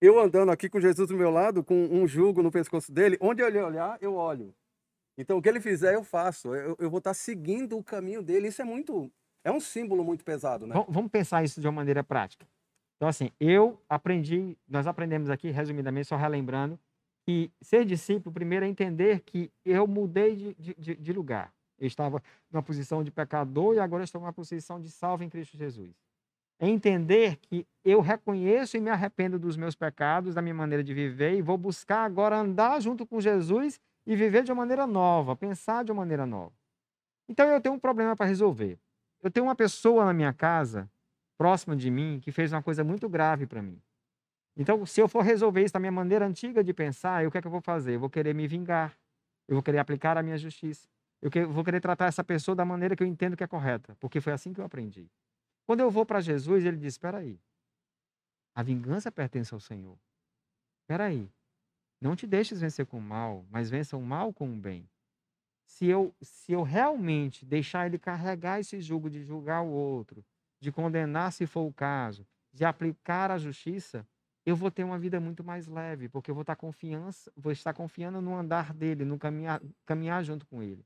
[0.00, 3.42] eu andando aqui com Jesus do meu lado, com um jugo no pescoço dele, onde
[3.42, 4.54] ele olhar, eu olho.
[5.16, 6.54] Então, o que ele fizer, eu faço.
[6.54, 8.48] Eu, eu vou estar seguindo o caminho dele.
[8.48, 9.10] Isso é muito.
[9.42, 10.74] É um símbolo muito pesado, né?
[10.88, 12.46] Vamos pensar isso de uma maneira prática.
[12.96, 16.78] Então, assim, eu aprendi, nós aprendemos aqui, resumidamente, só relembrando,
[17.28, 21.52] que ser discípulo, primeiro, é entender que eu mudei de, de, de lugar.
[21.78, 25.56] Eu estava numa posição de pecador e agora estou numa posição de salvo em Cristo
[25.56, 25.94] Jesus
[26.58, 30.92] é entender que eu reconheço e me arrependo dos meus pecados, da minha maneira de
[30.92, 35.36] viver, e vou buscar agora andar junto com Jesus e viver de uma maneira nova,
[35.36, 36.52] pensar de uma maneira nova.
[37.28, 38.76] Então eu tenho um problema para resolver.
[39.22, 40.90] Eu tenho uma pessoa na minha casa,
[41.36, 43.80] próxima de mim, que fez uma coisa muito grave para mim.
[44.58, 47.40] Então, se eu for resolver isso da minha maneira antiga de pensar, o que é
[47.40, 47.94] que eu vou fazer?
[47.94, 48.98] Eu vou querer me vingar.
[49.46, 50.88] Eu vou querer aplicar a minha justiça.
[51.22, 54.20] Eu vou querer tratar essa pessoa da maneira que eu entendo que é correta, porque
[54.20, 55.08] foi assim que eu aprendi.
[55.64, 57.40] Quando eu vou para Jesus, ele diz: Espera aí,
[58.54, 59.96] a vingança pertence ao Senhor.
[60.82, 61.30] Espera aí,
[62.00, 64.88] não te deixes vencer com o mal, mas vença o mal com o bem.
[65.66, 70.24] Se eu, se eu realmente deixar ele carregar esse jugo de julgar o outro,
[70.60, 74.06] de condenar se for o caso, de aplicar a justiça,
[74.48, 77.72] eu vou ter uma vida muito mais leve, porque eu vou estar confiança, vou estar
[77.72, 80.84] confiando no andar dele, no caminhar, caminhar junto com ele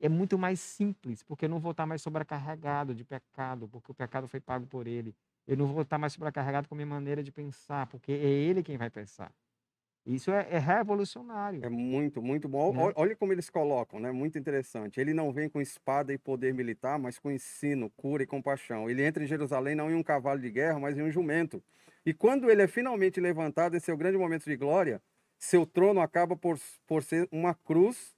[0.00, 3.94] é muito mais simples, porque eu não vou estar mais sobrecarregado de pecado, porque o
[3.94, 5.14] pecado foi pago por ele.
[5.46, 8.62] Eu não vou estar mais sobrecarregado com a minha maneira de pensar, porque é ele
[8.62, 9.32] quem vai pensar.
[10.04, 11.64] Isso é, é revolucionário.
[11.64, 12.74] É muito, muito bom.
[12.74, 12.92] Né?
[12.94, 14.12] Olha como eles colocam, né?
[14.12, 15.00] Muito interessante.
[15.00, 18.90] Ele não vem com espada e poder militar, mas com ensino, cura e compaixão.
[18.90, 21.62] Ele entra em Jerusalém não em um cavalo de guerra, mas em um jumento.
[22.06, 25.00] E quando ele é finalmente levantado em seu grande momento de glória,
[25.38, 28.14] seu trono acaba por, por ser uma cruz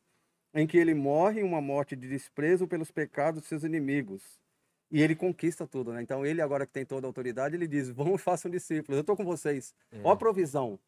[0.52, 4.40] em que ele morre uma morte de desprezo pelos pecados de seus inimigos.
[4.90, 6.00] E ele conquista tudo, né?
[6.00, 8.96] Então ele agora que tem toda a autoridade, ele diz: "Vão e façam discípulos".
[8.96, 9.74] Eu estou com vocês.
[9.90, 10.00] É.
[10.02, 10.78] Ó a provisão.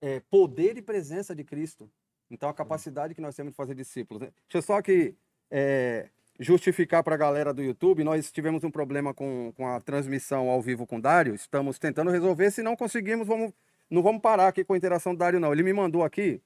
[0.00, 1.90] É, poder e presença de Cristo.
[2.30, 4.22] Então a capacidade que nós temos de fazer discípulos.
[4.22, 4.32] Né?
[4.48, 5.16] Deixa eu só aqui
[5.50, 6.08] é,
[6.38, 8.04] justificar para a galera do YouTube.
[8.04, 11.34] Nós tivemos um problema com, com a transmissão ao vivo com o Dário.
[11.34, 12.50] Estamos tentando resolver.
[12.50, 13.52] Se não conseguimos, vamos,
[13.90, 15.52] não vamos parar aqui com a interação do Dário, não.
[15.52, 16.40] Ele me mandou aqui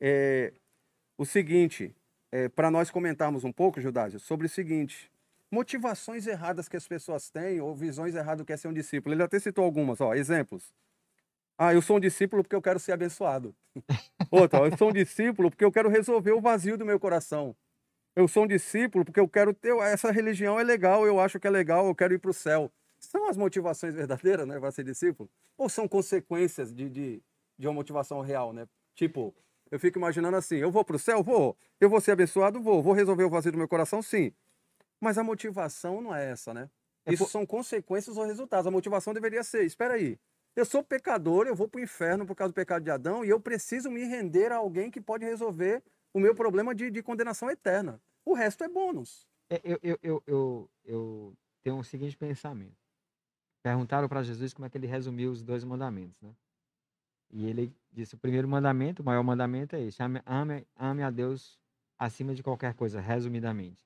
[0.00, 0.52] é,
[1.18, 1.94] o seguinte,
[2.32, 5.10] é, para nós comentarmos um pouco, Judásio, sobre o seguinte:
[5.50, 9.14] motivações erradas que as pessoas têm ou visões erradas do que é ser um discípulo.
[9.14, 10.74] Ele até citou algumas, ó, exemplos.
[11.58, 13.54] Ah, eu sou um discípulo porque eu quero ser abençoado.
[14.30, 17.56] Outra, eu sou um discípulo porque eu quero resolver o vazio do meu coração.
[18.16, 19.76] Eu sou um discípulo porque eu quero ter.
[19.76, 22.72] Essa religião é legal, eu acho que é legal, eu quero ir para o céu.
[22.98, 25.28] São as motivações verdadeiras, né, para ser discípulo?
[25.58, 27.22] Ou são consequências de, de,
[27.58, 28.66] de uma motivação real, né?
[28.94, 29.34] Tipo,
[29.70, 31.22] eu fico imaginando assim: eu vou para o céu?
[31.22, 31.54] Vou.
[31.78, 32.58] Eu vou ser abençoado?
[32.58, 32.82] Vou.
[32.82, 34.00] Vou resolver o vazio do meu coração?
[34.00, 34.32] Sim.
[34.98, 36.70] Mas a motivação não é essa, né?
[37.04, 37.30] É Isso por...
[37.30, 38.66] são consequências ou resultados.
[38.66, 40.18] A motivação deveria ser: espera aí.
[40.54, 43.28] Eu sou pecador, eu vou para o inferno por causa do pecado de Adão e
[43.28, 45.82] eu preciso me render a alguém que pode resolver
[46.12, 48.00] o meu problema de, de condenação eterna.
[48.24, 49.26] O resto é bônus.
[49.48, 52.76] É, eu, eu, eu, eu, eu tenho o seguinte pensamento.
[53.62, 56.34] Perguntaram para Jesus como é que ele resumiu os dois mandamentos, né?
[57.30, 61.10] E ele disse: o primeiro mandamento, o maior mandamento é esse: ame, ame, ame a
[61.10, 61.58] Deus
[61.98, 63.84] acima de qualquer coisa, resumidamente.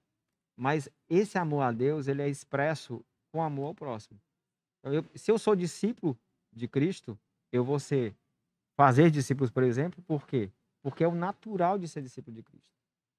[0.57, 4.21] Mas esse amor a Deus, ele é expresso com amor ao próximo.
[4.79, 6.18] Então, eu, se eu sou discípulo
[6.53, 7.18] de Cristo,
[7.53, 8.14] eu vou ser
[8.77, 10.51] fazer discípulos, por exemplo, por quê?
[10.83, 12.70] Porque é o natural de ser discípulo de Cristo.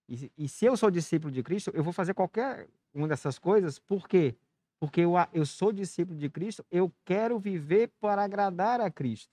[0.08, 3.80] E, e se eu sou discípulo de Cristo, eu vou fazer qualquer uma dessas coisas,
[3.80, 4.36] por quê?
[4.80, 9.32] Porque eu, eu sou discípulo de Cristo, eu quero viver para agradar a Cristo.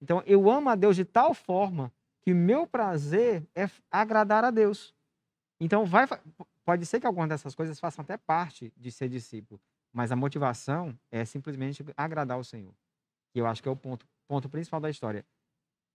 [0.00, 4.94] Então, eu amo a Deus de tal forma que meu prazer é agradar a Deus.
[5.60, 6.06] Então, vai,
[6.64, 9.60] pode ser que algumas dessas coisas façam até parte de ser discípulo,
[9.92, 12.74] Mas a motivação é simplesmente agradar o Senhor.
[13.32, 15.24] Que eu acho que é o ponto, ponto principal da história.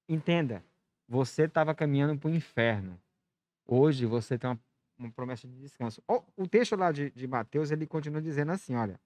[0.07, 0.63] Entenda,
[1.11, 2.97] você estava caminhando para o inferno.
[3.67, 4.59] Hoje você tem uma,
[4.97, 6.01] uma promessa de descanso.
[6.07, 8.97] O, o texto lá de, de Mateus, ele continua dizendo assim, olha.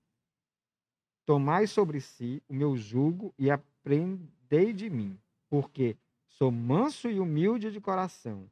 [1.25, 5.97] Tomai sobre si o meu jugo e aprendei de mim, porque
[6.27, 8.47] sou manso e humilde de coração,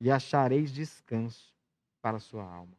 [0.00, 1.52] e achareis descanso
[2.00, 2.76] para a sua alma,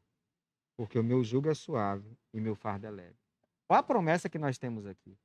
[0.77, 3.17] porque o meu jugo é suave e meu fardo é leve.
[3.67, 5.17] Qual a promessa que nós temos aqui?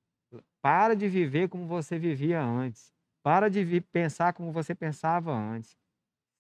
[0.61, 2.93] Para de viver como você vivia antes.
[3.23, 5.77] Para de pensar como você pensava antes.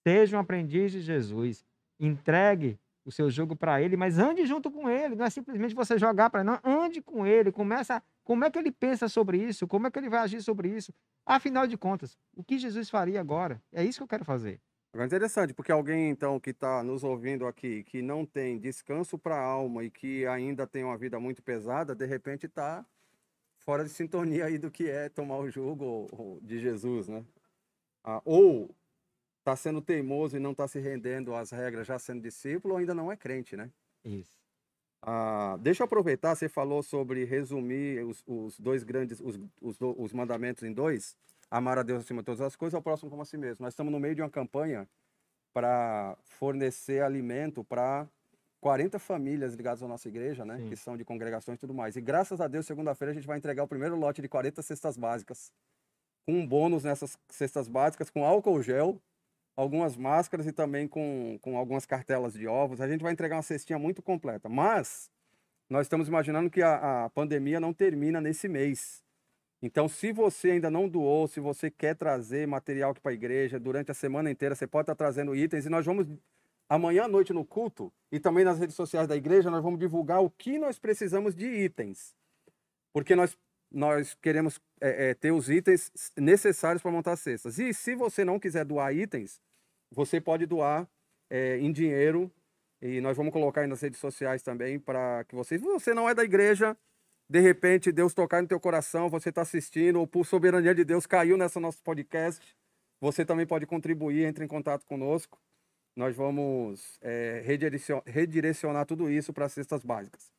[0.06, 1.64] Seja um aprendiz de Jesus.
[1.98, 5.14] Entregue o seu jogo para ele, mas ande junto com ele.
[5.14, 6.60] Não é simplesmente você jogar para ele, não.
[6.64, 7.52] Ande com ele.
[7.52, 8.02] Começa.
[8.24, 9.66] Como é que ele pensa sobre isso?
[9.66, 10.92] Como é que ele vai agir sobre isso?
[11.24, 13.62] Afinal de contas, o que Jesus faria agora?
[13.72, 14.60] É isso que eu quero fazer.
[14.92, 19.36] Agora, interessante, porque alguém, então, que está nos ouvindo aqui, que não tem descanso para
[19.36, 22.84] a alma e que ainda tem uma vida muito pesada, de repente está
[23.64, 27.24] fora de sintonia aí do que é tomar o jugo de Jesus, né?
[28.04, 28.74] Ah, ou
[29.38, 32.94] está sendo teimoso e não está se rendendo às regras, já sendo discípulo, ou ainda
[32.94, 33.70] não é crente, né?
[34.04, 34.40] Isso.
[35.00, 40.12] Ah, deixa eu aproveitar, você falou sobre resumir os, os dois grandes, os, os, os
[40.12, 41.16] mandamentos em dois
[41.50, 43.64] amar a Deus acima de todas as coisas, ao próximo como a si mesmo.
[43.64, 44.88] Nós estamos no meio de uma campanha
[45.52, 48.08] para fornecer alimento para
[48.62, 50.56] 40 famílias ligadas à nossa igreja, né?
[50.56, 50.68] Sim.
[50.68, 51.96] Que são de congregações e tudo mais.
[51.96, 54.96] E graças a Deus, segunda-feira, a gente vai entregar o primeiro lote de 40 cestas
[54.96, 55.52] básicas.
[56.24, 59.02] Com um bônus nessas cestas básicas, com álcool gel,
[59.56, 62.80] algumas máscaras e também com, com algumas cartelas de ovos.
[62.80, 64.48] A gente vai entregar uma cestinha muito completa.
[64.48, 65.10] Mas
[65.68, 69.02] nós estamos imaginando que a, a pandemia não termina nesse mês.
[69.60, 73.58] Então, se você ainda não doou, se você quer trazer material aqui para a igreja
[73.58, 76.06] durante a semana inteira, você pode estar trazendo itens e nós vamos
[76.74, 80.22] amanhã à noite no culto e também nas redes sociais da igreja nós vamos divulgar
[80.22, 82.14] o que nós precisamos de itens,
[82.94, 83.36] porque nós
[83.70, 87.58] nós queremos é, é, ter os itens necessários para montar cestas.
[87.58, 89.40] E se você não quiser doar itens,
[89.90, 90.86] você pode doar
[91.30, 92.30] é, em dinheiro
[92.82, 95.60] e nós vamos colocar aí nas redes sociais também para que vocês.
[95.62, 96.76] Você não é da igreja,
[97.30, 101.06] de repente Deus tocar no teu coração, você está assistindo, ou por soberania de Deus
[101.06, 102.54] caiu nessa nosso podcast,
[103.00, 105.38] você também pode contribuir, entre em contato conosco.
[105.94, 110.32] Nós vamos é, redirecionar, redirecionar, tudo isso para cestas básicas.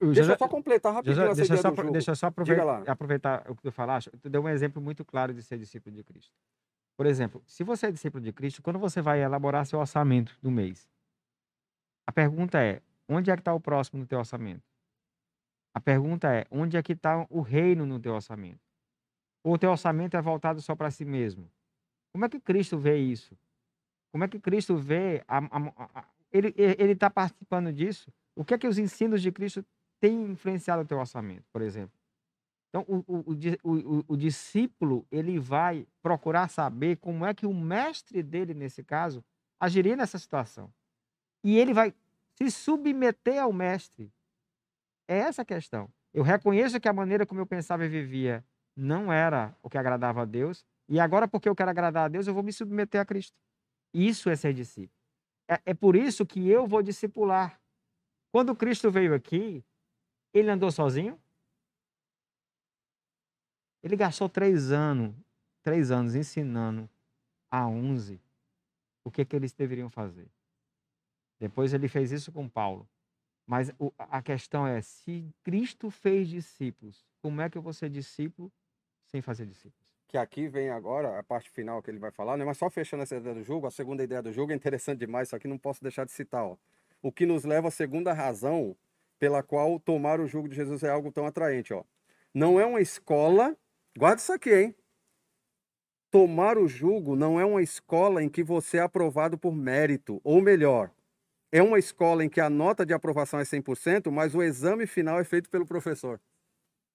[0.00, 3.54] Eu deixa eu só completar rapidinho deixa, deixa, só, deixa eu só aproveitar, aproveitar o
[3.54, 4.10] que tu falaste.
[4.22, 6.32] Tu deu um exemplo muito claro de ser discípulo de Cristo.
[6.96, 10.50] Por exemplo, se você é discípulo de Cristo, quando você vai elaborar seu orçamento do
[10.50, 10.88] mês,
[12.06, 14.62] a pergunta é, onde é que está o próximo no teu orçamento?
[15.74, 18.60] A pergunta é: onde é que está o reino no teu orçamento?
[19.42, 21.50] Ou o teu orçamento é voltado só para si mesmo?
[22.12, 23.36] Como é que Cristo vê isso?
[24.14, 25.24] Como é que Cristo vê?
[25.26, 28.12] A, a, a, ele está participando disso?
[28.36, 29.66] O que é que os ensinos de Cristo
[30.00, 31.98] têm influenciado o teu orçamento, por exemplo?
[32.68, 33.34] Então, o, o,
[33.64, 39.24] o, o, discípulo, ele vai procurar saber como é que o mestre dele, nesse caso,
[39.58, 40.72] agiria nessa situação.
[41.42, 41.92] E ele vai
[42.34, 44.12] se submeter ao mestre.
[45.08, 45.88] É essa a questão.
[46.12, 48.44] Eu reconheço que a maneira como eu pensava e vivia
[48.76, 52.28] não era o que agradava a Deus, e agora, porque eu quero agradar a Deus,
[52.28, 53.36] eu vou me submeter a Cristo.
[53.94, 54.98] Isso é ser discípulo.
[55.48, 57.60] É, é por isso que eu vou discipular.
[58.32, 59.64] Quando Cristo veio aqui,
[60.32, 61.20] ele andou sozinho?
[63.80, 65.14] Ele gastou três anos,
[65.62, 66.90] três anos ensinando
[67.50, 68.20] a onze
[69.04, 70.28] o que, que eles deveriam fazer.
[71.38, 72.88] Depois ele fez isso com Paulo.
[73.46, 78.50] Mas a questão é: se Cristo fez discípulos, como é que eu vou ser discípulo
[79.04, 79.83] sem fazer discípulos?
[80.06, 82.44] Que aqui vem agora a parte final que ele vai falar, né?
[82.44, 85.28] mas só fechando essa ideia do jogo, a segunda ideia do jogo é interessante demais,
[85.28, 86.44] só que não posso deixar de citar.
[86.44, 86.56] Ó.
[87.02, 88.76] O que nos leva à segunda razão
[89.18, 91.72] pela qual tomar o jugo de Jesus é algo tão atraente.
[91.72, 91.82] Ó.
[92.32, 93.56] Não é uma escola,
[93.96, 94.74] guarda isso aqui, hein?
[96.10, 100.40] Tomar o jugo não é uma escola em que você é aprovado por mérito, ou
[100.40, 100.90] melhor,
[101.54, 105.20] é uma escola em que a nota de aprovação é 100%, mas o exame final
[105.20, 106.20] é feito pelo professor.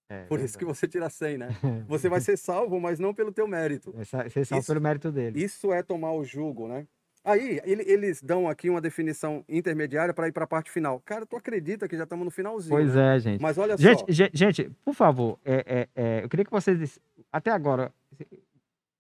[0.10, 1.50] É, Por isso que você tira 100, né?
[1.88, 3.94] Você vai ser salvo, mas não pelo teu mérito.
[3.96, 5.42] É ser salvo pelo mérito dele.
[5.42, 6.88] Isso é tomar o jugo, né?
[7.24, 11.00] Aí, eles dão aqui uma definição intermediária para ir para a parte final.
[11.02, 12.76] Cara, tu acredita que já estamos no finalzinho?
[12.76, 13.16] Pois né?
[13.16, 13.42] é, gente.
[13.42, 14.30] Mas olha gente, só.
[14.34, 16.98] Gente, por favor, é, é, é, eu queria que vocês,
[17.32, 17.94] até agora,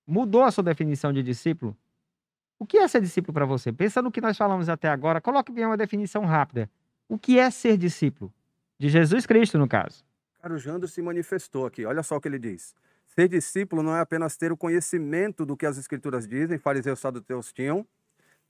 [0.06, 1.76] mudou a sua definição de discípulo?
[2.60, 3.72] O que é ser discípulo para você?
[3.72, 6.70] Pensa no que nós falamos até agora, coloque bem uma definição rápida.
[7.08, 8.32] O que é ser discípulo?
[8.78, 10.04] De Jesus Cristo, no caso.
[10.42, 11.86] Cara, o Jandro se manifestou aqui.
[11.86, 12.74] Olha só o que ele diz.
[13.08, 17.52] Ser discípulo não é apenas ter o conhecimento do que as escrituras dizem, fariseus saduceus
[17.52, 17.86] tinham,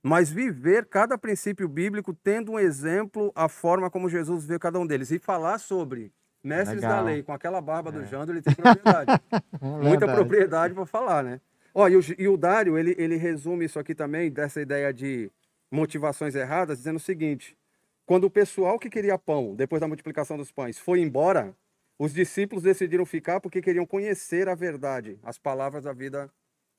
[0.04, 4.86] mas viver cada princípio bíblico tendo um exemplo, a forma como Jesus vê cada um
[4.86, 5.12] deles.
[5.12, 6.14] E falar sobre
[6.44, 6.98] mestres Legal.
[6.98, 7.94] da lei, com aquela barba é.
[7.94, 9.12] do Jando, ele tem propriedade.
[9.62, 11.42] Muita propriedade para falar, né?
[11.74, 15.32] Ó, e, o, e o Dário, ele, ele resume isso aqui também, dessa ideia de
[15.72, 17.58] motivações erradas, dizendo o seguinte:
[18.06, 21.56] quando o pessoal que queria pão, depois da multiplicação dos pães, foi embora,
[22.00, 26.32] os discípulos decidiram ficar porque queriam conhecer a verdade, as palavras da vida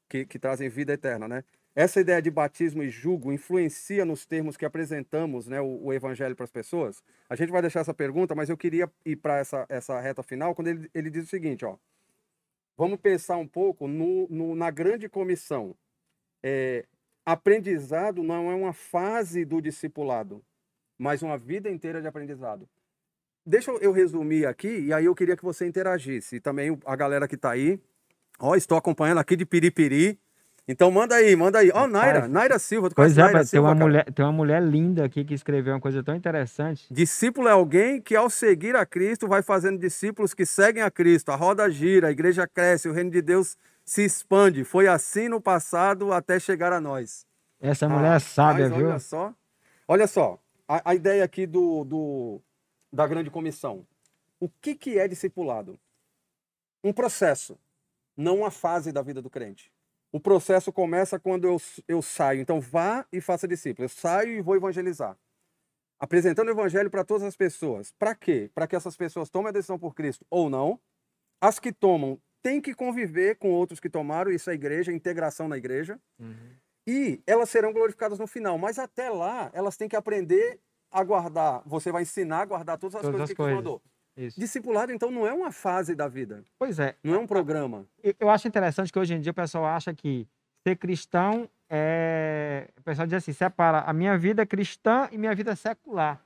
[0.08, 1.44] que, que trazem vida eterna, né?
[1.76, 6.34] Essa ideia de batismo e jugo influencia nos termos que apresentamos né, o, o evangelho
[6.34, 7.04] para as pessoas?
[7.28, 10.54] A gente vai deixar essa pergunta, mas eu queria ir para essa, essa reta final,
[10.54, 11.76] quando ele, ele diz o seguinte, ó.
[12.76, 15.76] Vamos pensar um pouco no, no na grande comissão.
[16.42, 16.86] É,
[17.26, 20.42] aprendizado não é uma fase do discipulado,
[20.98, 22.66] mas uma vida inteira de aprendizado.
[23.50, 26.36] Deixa eu resumir aqui, e aí eu queria que você interagisse.
[26.36, 27.80] E também a galera que está aí.
[28.38, 30.20] Ó, estou acompanhando aqui de Piripiri.
[30.68, 31.68] Então manda aí, manda aí.
[31.74, 32.90] Ó, oh, Naira, Naira Silva.
[32.94, 36.00] pois é, Naira tem, uma mulher, tem uma mulher linda aqui que escreveu uma coisa
[36.00, 36.86] tão interessante.
[36.92, 41.32] Discípulo é alguém que, ao seguir a Cristo, vai fazendo discípulos que seguem a Cristo.
[41.32, 44.62] A roda gira, a igreja cresce, o reino de Deus se expande.
[44.62, 47.26] Foi assim no passado até chegar a nós.
[47.60, 48.86] Essa mulher ah, é sábia, viu?
[48.86, 49.34] Olha só.
[49.88, 50.38] Olha só,
[50.68, 52.40] a, a ideia aqui do, do,
[52.92, 53.86] da grande comissão.
[54.38, 55.78] O que, que é discipulado?
[56.82, 57.58] Um processo,
[58.16, 59.72] não uma fase da vida do crente.
[60.12, 62.40] O processo começa quando eu, eu saio.
[62.40, 63.84] Então, vá e faça discípulo.
[63.84, 65.16] Eu saio e vou evangelizar.
[66.00, 67.92] Apresentando o evangelho para todas as pessoas.
[67.92, 68.50] Para quê?
[68.54, 70.80] Para que essas pessoas tomem a decisão por Cristo ou não.
[71.40, 74.32] As que tomam têm que conviver com outros que tomaram.
[74.32, 76.00] Isso é igreja, integração na igreja.
[76.18, 76.56] Uhum.
[76.86, 78.58] E elas serão glorificadas no final.
[78.58, 80.58] Mas até lá, elas têm que aprender
[80.90, 81.62] a guardar.
[81.66, 83.56] Você vai ensinar a guardar todas as todas coisas as que coisas.
[83.56, 83.82] mandou.
[84.16, 84.38] Isso.
[84.38, 86.44] Discipulado, então, não é uma fase da vida.
[86.58, 86.96] Pois é.
[87.02, 87.86] Não é um programa.
[88.18, 90.28] Eu acho interessante que hoje em dia o pessoal acha que
[90.66, 92.68] ser cristão é.
[92.78, 96.22] O pessoal diz assim: separa a minha vida cristã e minha vida secular.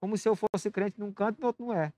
[0.00, 1.92] Como se eu fosse crente num canto e no outro não é.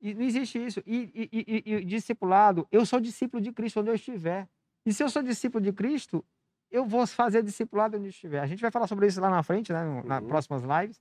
[0.00, 0.82] E não existe isso.
[0.86, 4.48] E, e, e, e, discipulado, eu sou discípulo de Cristo onde eu estiver.
[4.84, 6.24] E se eu sou discípulo de Cristo,
[6.70, 8.40] eu vou fazer discipulado onde eu estiver.
[8.40, 10.28] A gente vai falar sobre isso lá na frente, né, nas uhum.
[10.28, 11.00] próximas lives.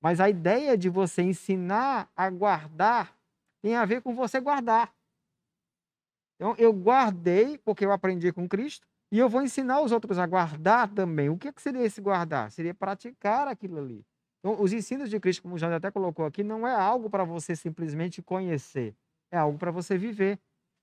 [0.00, 3.14] Mas a ideia de você ensinar a guardar
[3.62, 4.94] tem a ver com você guardar.
[6.36, 10.26] Então, eu guardei porque eu aprendi com Cristo e eu vou ensinar os outros a
[10.26, 11.28] guardar também.
[11.28, 12.50] O que, seria esse guardar?
[12.50, 14.06] Seria praticar aquilo ali.
[14.38, 17.24] Então, os ensinos de Cristo, como o João até colocou aqui, não é algo para
[17.24, 18.94] você simplesmente conhecer,
[19.30, 20.38] é algo para você viver.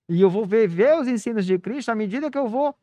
[0.07, 2.75] E eu vou viver os ensinos de Cristo à medida que eu vou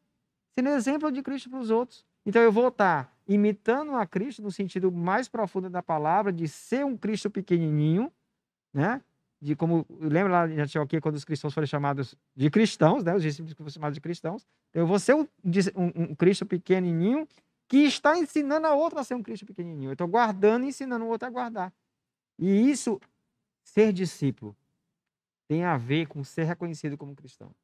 [0.58, 2.04] sendo exemplo de Cristo para os outros.
[2.26, 6.84] Então eu vou estar imitando a Cristo no sentido mais profundo da palavra, de ser
[6.84, 8.12] um Cristo pequenininho,
[8.72, 9.02] né?
[9.40, 13.14] De como lembra lá tinha aqui quando os cristãos foram chamados de cristãos, né?
[13.14, 14.46] Os discípulos foram chamados de cristãos.
[14.72, 15.26] Eu vou ser um,
[15.76, 17.26] um, um Cristo pequenininho
[17.68, 19.90] que está ensinando a outro a ser um Cristo pequenininho.
[19.90, 21.72] Eu estou guardando e ensinando o outro a guardar.
[22.38, 23.00] E isso,
[23.62, 24.56] ser discípulo,
[25.48, 27.54] tem a ver com ser reconhecido como cristão.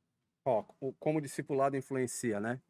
[0.45, 0.63] Ó,
[0.99, 2.61] como discipulado influencia, né?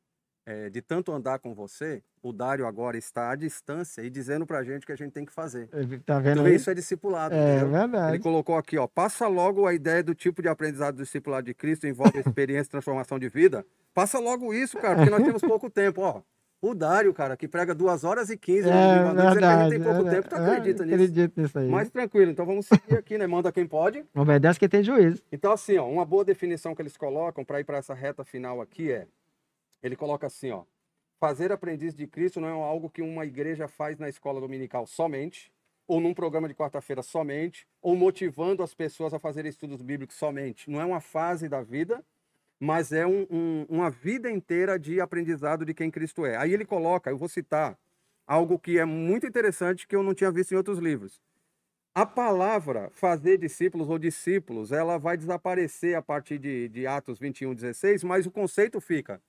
[0.47, 4.63] É, de tanto andar com você, o Dário agora está à distância e dizendo pra
[4.63, 5.69] gente que a gente tem que fazer.
[6.05, 7.35] Tá vendo então, isso é discipulado.
[7.35, 7.71] É entendeu?
[7.71, 8.13] verdade.
[8.15, 11.55] Ele colocou aqui, ó, passa logo a ideia do tipo de aprendizado do discipulado de
[11.55, 13.65] Cristo envolve experiência e transformação de vida.
[13.95, 16.23] Passa logo isso, cara, porque nós temos pouco tempo, ó.
[16.63, 20.11] O Dário, cara, que prega duas horas e quinze é, verdade, ele tem pouco é,
[20.11, 20.95] tempo, tu acredita é, nisso?
[20.95, 21.69] Acredito nisso aí.
[21.71, 23.27] Mas tranquilo, então vamos seguir aqui, né?
[23.27, 24.05] Manda quem pode.
[24.15, 25.23] Obedece quem tem juízo.
[25.33, 28.61] Então, assim, ó, uma boa definição que eles colocam para ir para essa reta final
[28.61, 29.07] aqui é,
[29.83, 30.65] ele coloca assim, ó,
[31.21, 35.53] Fazer aprendiz de Cristo não é algo que uma igreja faz na escola dominical somente,
[35.87, 40.71] ou num programa de quarta-feira somente, ou motivando as pessoas a fazerem estudos bíblicos somente.
[40.71, 42.03] Não é uma fase da vida,
[42.59, 46.39] mas é um, um, uma vida inteira de aprendizado de quem Cristo é.
[46.39, 47.79] Aí ele coloca, eu vou citar
[48.27, 51.21] algo que é muito interessante que eu não tinha visto em outros livros.
[51.95, 57.55] A palavra fazer discípulos ou discípulos, ela vai desaparecer a partir de, de Atos 21,
[57.55, 59.21] 16, mas o conceito fica.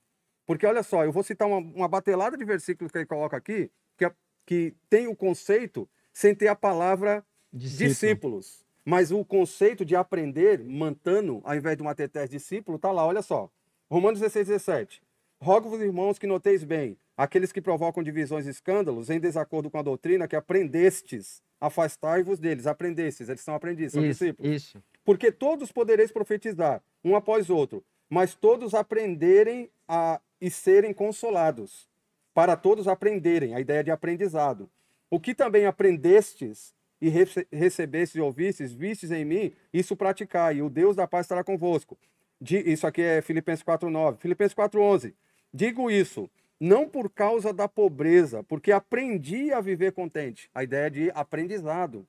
[0.46, 3.70] Porque olha só, eu vou citar uma, uma batelada de versículos que ele coloca aqui,
[3.96, 4.12] que, é,
[4.46, 7.88] que tem o conceito sem ter a palavra Discípulo.
[7.88, 8.64] discípulos.
[8.84, 13.22] Mas o conceito de aprender, mantando, ao invés de uma tetés discípulo, está lá, olha
[13.22, 13.50] só.
[13.90, 15.02] Romanos 16, 17.
[15.40, 19.82] Rogo-vos, irmãos, que noteis bem, aqueles que provocam divisões e escândalos, em desacordo com a
[19.82, 24.52] doutrina, que aprendestes, afastai-vos deles, aprendestes, eles são aprendizes, são isso, discípulos.
[24.52, 24.82] Isso.
[25.04, 31.88] Porque todos podereis profetizar, um após outro, mas todos aprenderem a e serem consolados,
[32.34, 34.68] para todos aprenderem, a ideia de aprendizado.
[35.08, 40.62] O que também aprendestes e rece recebestes e ouvistes, vistes em mim, isso praticai, e
[40.62, 41.96] o Deus da paz estará convosco.
[42.38, 44.18] De, isso aqui é Filipenses 4.9.
[44.18, 45.14] Filipenses 4.11.
[45.50, 46.28] Digo isso,
[46.60, 50.50] não por causa da pobreza, porque aprendi a viver contente.
[50.54, 52.06] A ideia de aprendizado.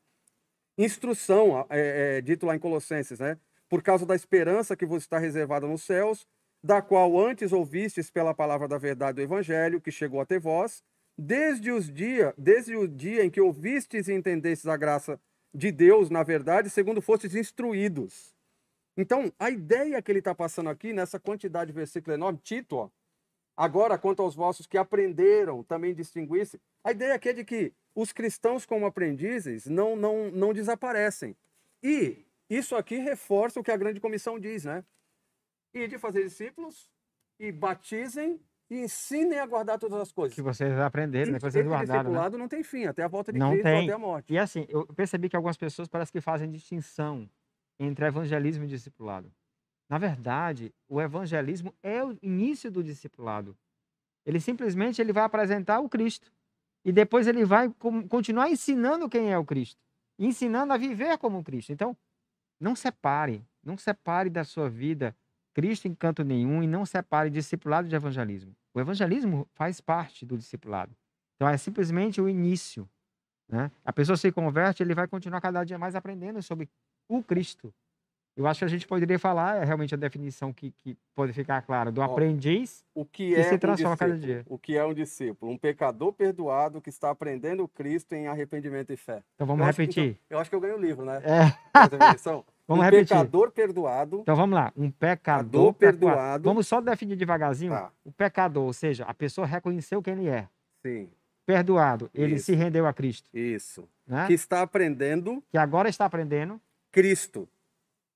[0.77, 3.37] Instrução, é, é, dito lá em Colossenses, né?
[3.73, 6.27] Por causa da esperança que vos está reservada nos céus,
[6.63, 10.83] da qual antes ouvistes pela palavra da verdade do Evangelho, que chegou até vós,
[11.17, 15.19] desde, os dia, desde o dia em que ouvistes e entendestes a graça
[15.51, 18.35] de Deus, na verdade, segundo fostes instruídos.
[18.95, 22.89] Então, a ideia que ele está passando aqui, nessa quantidade de versículo enorme, Tito, ó,
[23.57, 28.13] agora quanto aos vossos que aprenderam, também distinguisse, a ideia aqui é de que os
[28.13, 31.35] cristãos como aprendizes não, não, não desaparecem.
[31.81, 32.23] E
[32.55, 34.83] isso aqui reforça o que a grande comissão diz, né?
[35.73, 36.89] E de fazer discípulos
[37.39, 38.39] e batizem
[38.69, 40.35] e ensinem a guardar todas as coisas.
[40.35, 41.39] Que vocês aprenderam, né?
[41.39, 42.11] Que vocês guardaram.
[42.11, 42.37] Esse né?
[42.37, 43.83] não tem fim, até a volta de não Cristo tem.
[43.83, 44.33] até a morte.
[44.33, 47.29] E assim, eu percebi que algumas pessoas parece que fazem distinção
[47.79, 49.31] entre evangelismo e discipulado.
[49.89, 53.55] Na verdade, o evangelismo é o início do discipulado.
[54.25, 56.31] Ele simplesmente ele vai apresentar o Cristo.
[56.85, 57.69] E depois ele vai
[58.09, 59.81] continuar ensinando quem é o Cristo.
[60.17, 61.71] Ensinando a viver como o Cristo.
[61.71, 61.95] Então,
[62.59, 63.45] não separe.
[63.63, 65.15] Não separe da sua vida
[65.53, 68.55] Cristo em canto nenhum e não separe discipulado de evangelismo.
[68.73, 70.95] O evangelismo faz parte do discipulado.
[71.35, 72.89] Então é simplesmente o início.
[73.47, 73.71] Né?
[73.85, 76.69] A pessoa se converte, ele vai continuar cada dia mais aprendendo sobre
[77.07, 77.73] o Cristo.
[78.35, 81.61] Eu acho que a gente poderia falar, é realmente a definição que, que pode ficar
[81.61, 84.43] clara, do aprendiz o que, é se transforma um cada dia.
[84.49, 85.51] O que é um discípulo?
[85.51, 89.21] Um pecador perdoado que está aprendendo Cristo em arrependimento e fé.
[89.35, 90.03] Então vamos eu repetir.
[90.03, 91.21] Acho, então, eu acho que eu ganho o livro, né?
[91.23, 91.53] É.
[92.65, 93.07] Vamos um repetir.
[93.09, 94.19] pecador perdoado.
[94.21, 94.71] Então vamos lá.
[94.77, 96.45] Um pecador perdoado.
[96.45, 97.73] Vamos só definir devagarzinho.
[97.73, 97.91] Tá.
[98.05, 100.47] O pecador, ou seja, a pessoa reconheceu quem ele é.
[100.81, 101.09] Sim.
[101.45, 102.09] Perdoado.
[102.13, 102.45] Ele Isso.
[102.45, 103.29] se rendeu a Cristo.
[103.33, 103.87] Isso.
[104.07, 104.27] Né?
[104.27, 105.43] Que está aprendendo.
[105.51, 106.59] Que agora está aprendendo.
[106.89, 107.49] Cristo.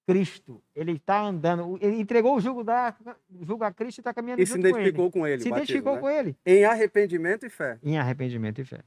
[0.08, 0.64] Cristo.
[0.74, 1.78] Ele está andando.
[1.82, 2.96] Ele entregou o jugo, da,
[3.42, 5.28] jugo a Cristo e está caminhando e se identificou com ele.
[5.28, 6.00] Com ele se batismo, identificou né?
[6.00, 6.36] com ele.
[6.46, 7.78] Em arrependimento e fé.
[7.84, 8.80] Em arrependimento e fé.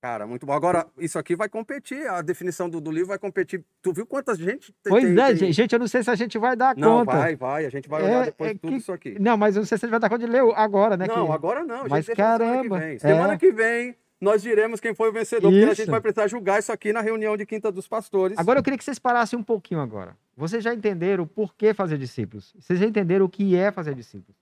[0.00, 0.52] Cara, muito bom.
[0.52, 3.64] Agora, isso aqui vai competir, a definição do, do livro vai competir.
[3.82, 4.90] Tu viu quantas gente tem?
[4.90, 5.52] Pois tem, é, tem...
[5.52, 7.12] gente, eu não sei se a gente vai dar não, conta.
[7.12, 8.76] Não, vai, vai, a gente vai olhar é, depois é tudo que...
[8.76, 9.18] isso aqui.
[9.18, 11.08] Não, mas eu não sei se a gente vai dar conta de ler agora, né?
[11.08, 11.32] Não, que...
[11.32, 11.86] agora não.
[11.86, 12.78] A mas caramba.
[12.78, 13.38] Semana que vem, semana é...
[13.38, 15.60] que vem nós diremos quem foi o vencedor, isso.
[15.60, 18.38] porque a gente vai precisar julgar isso aqui na reunião de Quinta dos Pastores.
[18.38, 20.16] Agora eu queria que vocês parassem um pouquinho agora.
[20.38, 22.54] Vocês já entenderam por que fazer discípulos?
[22.56, 24.40] Vocês já entenderam o que é fazer discípulos?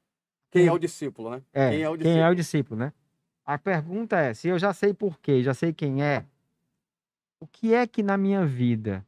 [0.51, 1.43] Quem é o discípulo, né?
[1.55, 2.93] É, quem é o discípulo, quem é o discípulo né?
[3.47, 6.27] A pergunta é: se eu já sei por quê, já sei quem é,
[7.41, 9.07] o que é que na minha vida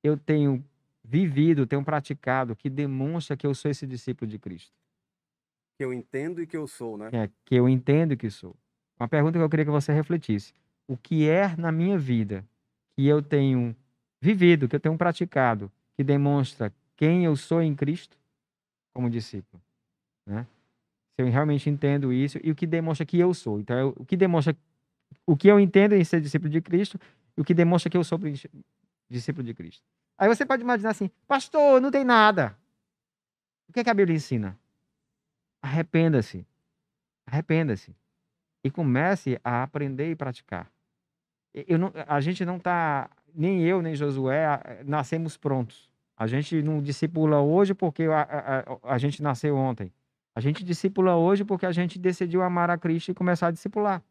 [0.00, 0.64] eu tenho
[1.02, 4.72] vivido, tenho praticado, que demonstra que eu sou esse discípulo de Cristo?
[5.76, 7.10] Que eu entendo e que eu sou, né?
[7.12, 8.54] É, que eu entendo que sou.
[8.96, 10.54] Uma pergunta que eu queria que você refletisse.
[10.86, 12.46] O que é na minha vida
[12.94, 13.74] que eu tenho
[14.20, 18.16] vivido, que eu tenho praticado, que demonstra quem eu sou em Cristo
[18.94, 19.62] como discípulo?
[20.26, 20.46] Né?
[21.14, 23.60] Se eu realmente entendo isso e o que demonstra que eu sou.
[23.60, 24.56] Então, eu, o que demonstra
[25.26, 26.98] o que eu entendo em ser discípulo de Cristo
[27.36, 28.18] e o que demonstra que eu sou
[29.10, 29.82] discípulo de Cristo.
[30.18, 32.56] Aí você pode imaginar assim, pastor, não tem nada.
[33.68, 34.58] O que, é que a Bíblia ensina?
[35.62, 36.46] Arrependa-se.
[37.26, 37.94] Arrependa-se.
[38.64, 40.70] E comece a aprender e praticar.
[41.54, 45.90] Eu não, a gente não está, nem eu, nem Josué, nascemos prontos.
[46.16, 49.92] A gente não discipula hoje porque a, a, a, gente nasceu ontem.
[50.34, 54.02] A gente discipula hoje porque a gente decidiu amar a Cristo e começar a discipular.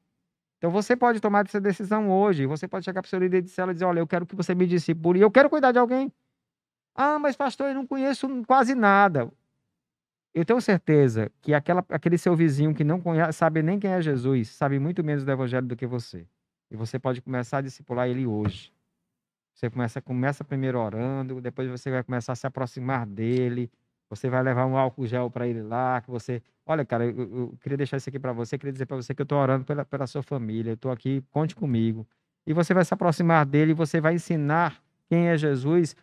[0.58, 2.46] Então você pode tomar essa decisão hoje.
[2.46, 4.54] Você pode chegar para o seu líder de e dizer: Olha, eu quero que você
[4.54, 6.12] me discipule e eu quero cuidar de alguém.
[6.94, 9.32] Ah, mas pastor, eu não conheço quase nada.
[10.34, 14.02] Eu tenho certeza que aquela, aquele seu vizinho que não conhece, sabe nem quem é
[14.02, 16.28] Jesus, sabe muito menos do evangelho do que você.
[16.70, 18.72] E você pode começar a discipular ele hoje.
[19.54, 23.70] Você começa, começa primeiro orando, depois você vai começar a se aproximar dele.
[24.10, 27.58] Você vai levar um álcool gel para ele lá, que você Olha, cara, eu, eu
[27.62, 29.84] queria deixar isso aqui para você, queria dizer para você que eu estou orando pela,
[29.84, 32.08] pela sua família, eu estou aqui, conte comigo.
[32.46, 35.96] E você vai se aproximar dele você vai ensinar quem é Jesus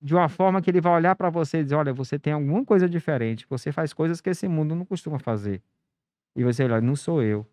[0.00, 2.64] de uma forma que ele vai olhar para você e dizer: Olha, você tem alguma
[2.64, 5.62] coisa diferente, você faz coisas que esse mundo não costuma fazer.
[6.36, 7.46] E você olha, não sou eu,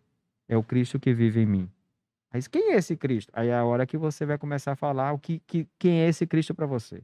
[0.48, 1.70] é o Cristo que vive em mim.
[2.32, 3.30] Mas quem é esse Cristo?
[3.34, 6.08] Aí é a hora que você vai começar a falar o que, que quem é
[6.08, 7.02] esse Cristo para você.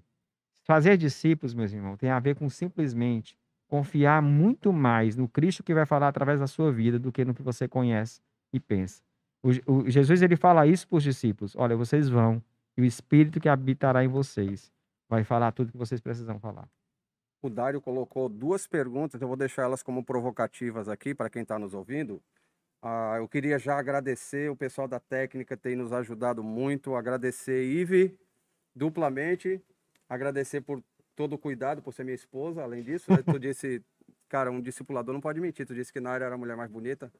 [0.64, 5.74] Fazer discípulos, meus irmãos, tem a ver com simplesmente confiar muito mais no Cristo que
[5.74, 8.20] vai falar através da sua vida do que no que você conhece
[8.52, 9.02] e pensa.
[9.42, 12.42] O, o, Jesus ele fala isso para os discípulos: olha, vocês vão
[12.76, 14.72] e o Espírito que habitará em vocês
[15.08, 16.68] vai falar tudo que vocês precisam falar.
[17.40, 21.58] O Dário colocou duas perguntas, eu vou deixar elas como provocativas aqui para quem está
[21.58, 22.20] nos ouvindo.
[22.80, 28.16] Ah, eu queria já agradecer o pessoal da técnica tem nos ajudado muito, agradecer Ive
[28.74, 29.60] duplamente,
[30.08, 30.82] agradecer por
[31.16, 33.18] todo o cuidado por ser minha esposa, além disso, né?
[33.24, 33.82] tu disse
[34.28, 35.66] cara, um discipulador não pode mentir.
[35.66, 37.10] Tu disse que Naira era a mulher mais bonita.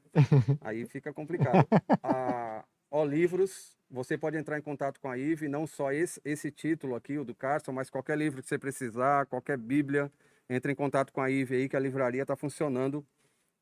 [0.60, 1.66] Aí fica complicado.
[2.10, 6.50] Ah, ó, livros, você pode entrar em contato com a IVE, não só esse, esse
[6.50, 10.10] título aqui, o do Carson, mas qualquer livro que você precisar, qualquer Bíblia,
[10.48, 13.04] entre em contato com a IVE aí, que a livraria está funcionando.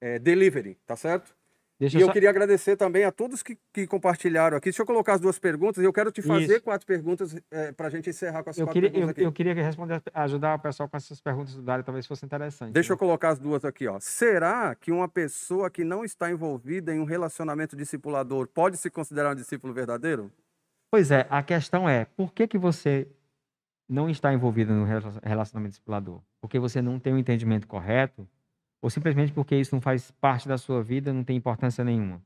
[0.01, 1.36] É, delivery, tá certo?
[1.79, 4.65] Deixa e eu só- queria agradecer também a todos que, que compartilharam aqui.
[4.71, 6.63] Deixa eu colocar as duas perguntas e eu quero te fazer Isso.
[6.63, 7.37] quatro perguntas
[7.77, 9.29] para a gente encerrar com as Eu quatro queria, perguntas eu, aqui.
[9.29, 12.73] eu queria responder, ajudar o pessoal com essas perguntas do Dário, talvez fosse interessante.
[12.73, 12.99] Deixa eu né?
[12.99, 13.99] colocar as duas aqui, ó.
[14.01, 19.33] Será que uma pessoa que não está envolvida em um relacionamento discipulador pode se considerar
[19.33, 20.33] um discípulo verdadeiro?
[20.91, 23.07] Pois é, a questão é, por que, que você
[23.87, 26.23] não está envolvido no rela- relacionamento discipulador?
[26.41, 28.27] Porque você não tem o entendimento correto?
[28.83, 32.23] Ou simplesmente porque isso não faz parte da sua vida, não tem importância nenhuma?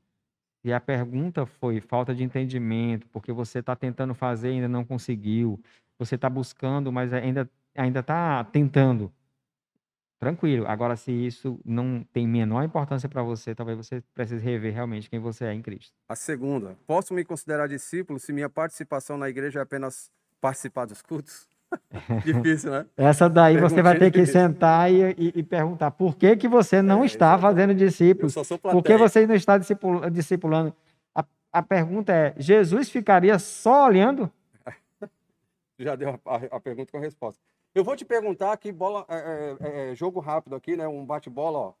[0.63, 4.85] E a pergunta foi falta de entendimento, porque você está tentando fazer e ainda não
[4.85, 5.59] conseguiu.
[5.97, 9.11] Você está buscando, mas ainda ainda está tentando.
[10.19, 10.67] Tranquilo.
[10.67, 15.19] Agora, se isso não tem menor importância para você, talvez você precise rever realmente quem
[15.19, 15.95] você é em Cristo.
[16.07, 21.01] A segunda, posso me considerar discípulo se minha participação na igreja é apenas participar dos
[21.01, 21.49] cultos?
[22.25, 22.85] Difícil, né?
[22.97, 24.41] Essa daí você vai ter que difícil.
[24.41, 28.33] sentar e, e- e perguntar por que, que você não É, está fazendo discípulos?
[28.61, 30.73] Por que você não está discipul- discipulando?
[31.15, 34.31] A, a pergunta é: Jesus ficaria só olhando?
[35.79, 37.41] Já deu a, a- a pergunta com a resposta.
[37.73, 40.87] Eu vou te perguntar aqui, bola, é, é, é, jogo rápido aqui, né?
[40.87, 41.73] Um bate-bola, ó.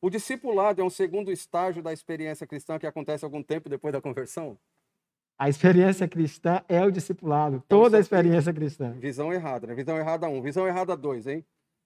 [0.00, 4.00] O discipulado é um segundo estágio da experiência cristã que acontece algum tempo depois da
[4.00, 4.56] conversão?
[5.38, 7.62] A experiência cristã é o discipulado.
[7.66, 8.92] Então, Toda a experiência cristã.
[8.92, 9.74] Visão errada, né?
[9.74, 11.44] Visão errada um, visão errada dois, hein?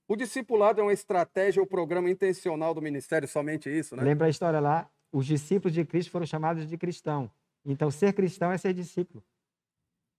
[0.08, 4.02] O discipulado é uma estratégia ou programa intencional do ministério, somente isso, né?
[4.02, 4.88] Lembra a história lá?
[5.10, 7.30] Os discípulos de Cristo foram chamados de cristão.
[7.64, 9.24] Então, ser cristão é ser discípulo.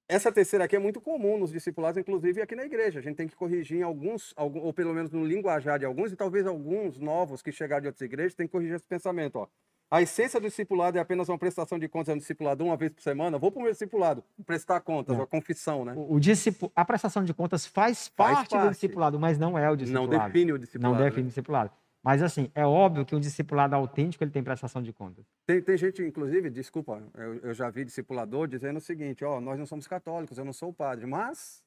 [0.10, 3.00] Essa terceira aqui é muito comum nos discipulados, inclusive aqui na igreja.
[3.00, 6.16] A gente tem que corrigir em alguns, ou pelo menos no linguajar de alguns, e
[6.16, 9.38] talvez alguns novos que chegaram de outras igrejas, tem que corrigir esse pensamento.
[9.38, 9.48] Ó.
[9.90, 13.02] A essência do discipulado é apenas uma prestação de contas ao discipulado uma vez por
[13.02, 13.38] semana.
[13.38, 15.24] Vou para o meu discipulado, prestar contas, Não.
[15.24, 15.94] a confissão, né?
[15.96, 18.70] O, o discipu- a prestação de contas faz, Faz parte, do parte.
[18.72, 20.10] discipulado, mas não é o Não discipulado.
[20.26, 20.94] define o discipulado.
[20.96, 21.10] Não né?
[21.10, 21.72] define o discipulado.
[22.04, 25.26] Mas, assim, é óbvio que um discipulado autêntico ele tem prestação de contas.
[25.46, 29.58] Tem, tem gente, inclusive, desculpa, eu, eu já vi discipulador dizendo o seguinte, ó, nós
[29.58, 31.62] não somos católicos, eu não sou o padre, mas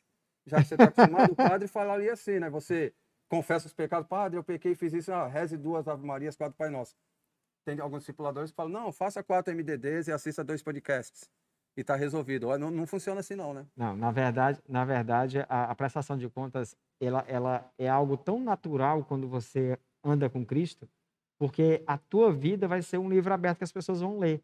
[0.46, 2.48] já que você está acostumado, o padre falaria assim, né?
[2.50, 2.92] Você
[3.28, 6.70] confessa os pecados, padre, eu pequei, fiz isso, ah, reze duas Ave Marias, quatro Pai
[6.70, 6.94] Nosso.
[7.64, 11.28] Tem alguns discipuladores que falam, não, faça quatro MDDs e assista dois podcasts.
[11.76, 12.56] E tá resolvido.
[12.58, 13.64] Não, não funciona assim não, né?
[13.76, 18.40] Não, na verdade, na verdade a, a prestação de contas ela, ela é algo tão
[18.40, 20.88] natural quando você anda com Cristo,
[21.38, 24.42] porque a tua vida vai ser um livro aberto que as pessoas vão ler.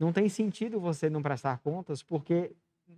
[0.00, 2.52] Não tem sentido você não prestar contas, porque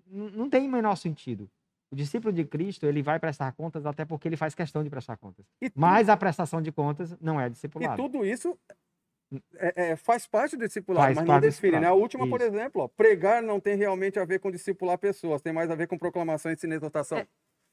[0.07, 1.51] não tem o menor sentido.
[1.91, 5.17] O discípulo de Cristo, ele vai prestar contas até porque ele faz questão de prestar
[5.17, 5.45] contas.
[5.61, 8.03] E, tu- Mas a prestação de contas não é e discipulado.
[8.03, 8.59] tudo isso
[9.57, 11.87] é- é, faz parte do discipulado, Faz mas não define, né?
[11.89, 12.51] A última, por Isso.
[12.51, 15.87] exemplo, ó, pregar não tem realmente a ver com discipular pessoas, tem mais a ver
[15.87, 17.18] com proclamação, e exortação.
[17.18, 17.27] É,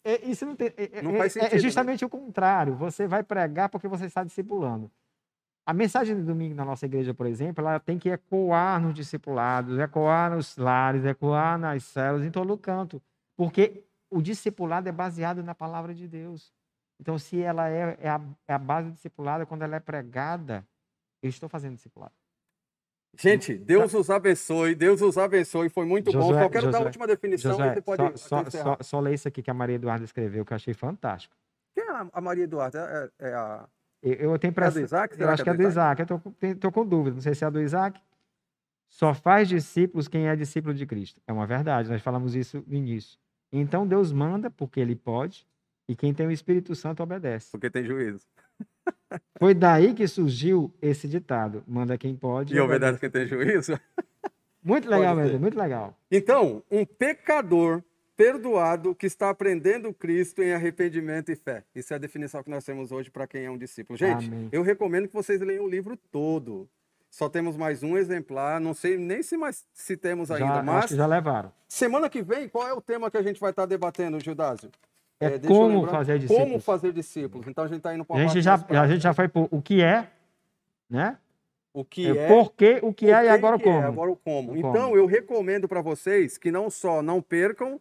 [0.03, 0.73] É, isso não tem.
[0.77, 1.61] é- Não é- faz é- sentido, É né?
[1.61, 2.73] justamente o contrário.
[2.75, 4.89] Você vai pregar porque você está discipulando.
[5.63, 9.77] A mensagem do domingo na nossa igreja, por exemplo, ela tem que ecoar nos discipulados,
[9.77, 12.99] ecoar nos lares, ecoar nas células, em todo canto.
[13.37, 16.51] Porque o discipulado é baseado na palavra de Deus.
[16.99, 20.65] Então, se ela é, é, a, é a base do discipulado, quando ela é pregada,
[21.21, 22.13] eu estou fazendo discipulado.
[23.19, 26.21] Gente, Deus os abençoe, Deus os abençoe, foi muito bom.
[26.21, 28.99] Josué, Só quero dar a Josué, última definição Josué, você pode só, só, só, só
[29.01, 31.35] lê isso aqui que a Maria Eduarda escreveu, que eu achei fantástico.
[31.75, 33.11] Quem é a- Maria Eduarda?
[33.19, 33.67] É, é a...
[34.01, 34.79] Eu, eu tenho É a do.
[34.79, 35.13] Isaac?
[35.13, 36.01] Eu Será acho que é do Isaac.
[36.01, 37.13] Eu com- tem- tô com dúvida.
[37.15, 38.01] Não sei se é a do Isaac.
[38.89, 41.21] Só faz discípulos quem é discípulo de Cristo.
[41.27, 41.89] É uma verdade.
[41.89, 43.19] Nós falamos isso no início.
[43.51, 45.45] Então Deus manda porque Ele pode
[45.87, 47.51] e quem tem o Espírito Santo obedece.
[47.51, 48.25] Porque tem juízo.
[49.37, 52.55] Foi daí que surgiu esse ditado: manda quem pode.
[52.55, 53.79] E obedece quem tem juízo.
[54.63, 55.97] Muito legal mesmo, muito legal.
[56.11, 57.81] Então, um pecador
[58.15, 61.63] perdoado que está aprendendo Cristo em arrependimento e fé.
[61.73, 63.97] Isso é a definição que nós temos hoje para quem é um discípulo.
[63.97, 64.49] Gente, Amém.
[64.51, 66.69] eu recomendo que vocês leiam o livro todo.
[67.09, 70.91] Só temos mais um exemplar, não sei nem se mais se temos ainda, Já, mas
[70.91, 71.51] já levaram.
[71.67, 74.69] semana que vem, qual é o tema que a gente vai estar debatendo, Gildásio?
[75.21, 75.91] É eu como lembrar.
[75.91, 76.65] fazer Como discípulos.
[76.65, 77.47] fazer discípulos.
[77.47, 79.61] Então a gente está indo para A gente, já, a gente já foi por o
[79.61, 80.09] que é,
[80.89, 81.17] né?
[81.73, 83.71] o que É, é, por quê, o que o é e agora o que é,
[83.73, 83.87] como.
[83.87, 84.51] agora o como.
[84.51, 84.97] O Então, como.
[84.97, 87.79] eu recomendo para vocês que não só não percam,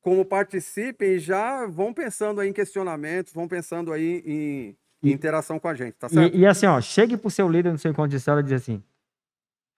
[0.00, 5.12] como participem e já vão pensando aí em questionamentos, vão pensando aí em, em E-
[5.12, 6.34] interação com a gente, tá certo?
[6.34, 8.82] E, e assim, ó, chegue pro seu líder no seu encontro de e diz assim: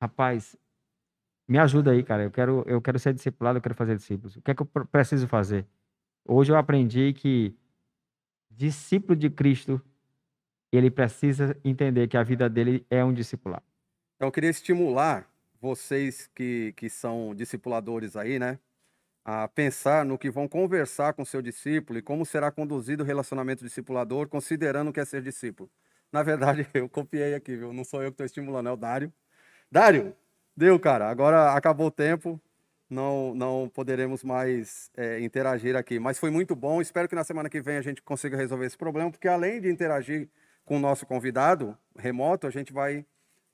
[0.02, 0.56] rapaz,
[1.48, 2.22] me ajuda aí, cara.
[2.24, 4.36] Eu quero, eu quero ser discipulado, eu quero fazer discípulos.
[4.36, 5.66] O que é que eu pr- preciso fazer?
[6.26, 7.56] Hoje eu aprendi que
[8.50, 9.80] discípulo de Cristo
[10.72, 13.62] ele precisa entender que a vida dele é um discipular.
[14.16, 15.28] Então, eu queria estimular
[15.60, 18.58] vocês que, que são discipuladores aí, né?
[19.24, 23.64] A pensar no que vão conversar com seu discípulo e como será conduzido o relacionamento
[23.64, 25.70] discipulador, considerando que é ser discípulo.
[26.12, 27.72] Na verdade, eu copiei aqui, viu?
[27.72, 29.12] Não sou eu que estou estimulando, é o Dário.
[29.70, 30.16] Dário,
[30.56, 31.10] deu, cara.
[31.10, 32.40] Agora acabou o tempo
[32.90, 36.00] não, não poderemos mais é, interagir aqui.
[36.00, 36.80] Mas foi muito bom.
[36.82, 39.70] Espero que na semana que vem a gente consiga resolver esse problema, porque além de
[39.70, 40.28] interagir
[40.64, 43.06] com o nosso convidado remoto, a gente vai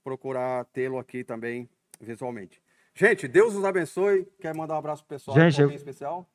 [0.03, 1.69] procurar tê-lo aqui também
[2.01, 2.63] visualmente.
[2.95, 4.27] Gente, Deus os abençoe.
[4.41, 5.71] Quer mandar um abraço pro pessoal gente, eu...
[5.71, 6.27] especial?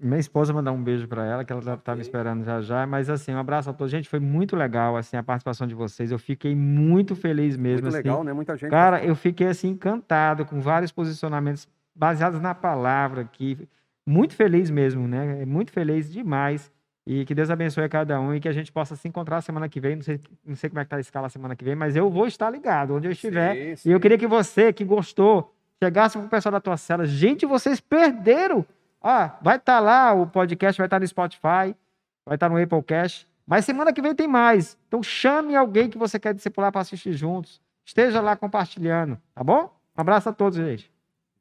[0.00, 2.00] Minha esposa mandar um beijo para ela, que ela estava okay.
[2.00, 2.86] esperando já já.
[2.86, 3.90] Mas assim, um abraço a todos.
[3.90, 6.10] Gente, foi muito legal assim a participação de vocês.
[6.10, 7.82] Eu fiquei muito feliz mesmo.
[7.82, 7.96] Muito assim.
[7.96, 8.32] legal, né?
[8.32, 8.70] Muita gente.
[8.70, 11.68] Cara, eu fiquei assim encantado com vários posicionamentos
[12.00, 13.68] baseados na palavra aqui.
[14.06, 15.44] Muito feliz mesmo, né?
[15.44, 16.72] Muito feliz demais.
[17.06, 19.68] E que Deus abençoe a cada um e que a gente possa se encontrar semana
[19.68, 19.96] que vem.
[19.96, 22.08] Não sei, não sei como é que tá a escala semana que vem, mas eu
[22.08, 23.54] vou estar ligado onde eu estiver.
[23.54, 23.88] Sim, sim.
[23.90, 27.04] E eu queria que você que gostou chegasse com o pessoal da tua cela.
[27.04, 28.64] Gente, vocês perderam.
[29.02, 31.76] Ah, vai estar tá lá, o podcast vai estar tá no Spotify,
[32.24, 33.26] vai estar tá no Applecast.
[33.46, 34.78] Mas semana que vem tem mais.
[34.88, 37.60] Então chame alguém que você quer discipular para assistir juntos.
[37.84, 39.74] Esteja lá compartilhando, tá bom?
[39.96, 40.90] Um abraço a todos, gente.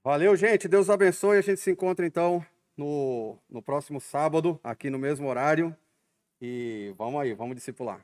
[0.10, 0.68] Valeu, gente.
[0.68, 1.38] Deus abençoe.
[1.38, 2.44] A gente se encontra então
[2.76, 5.78] no, no próximo sábado, aqui no mesmo horário.
[6.42, 8.04] E vamos aí, vamos discipular.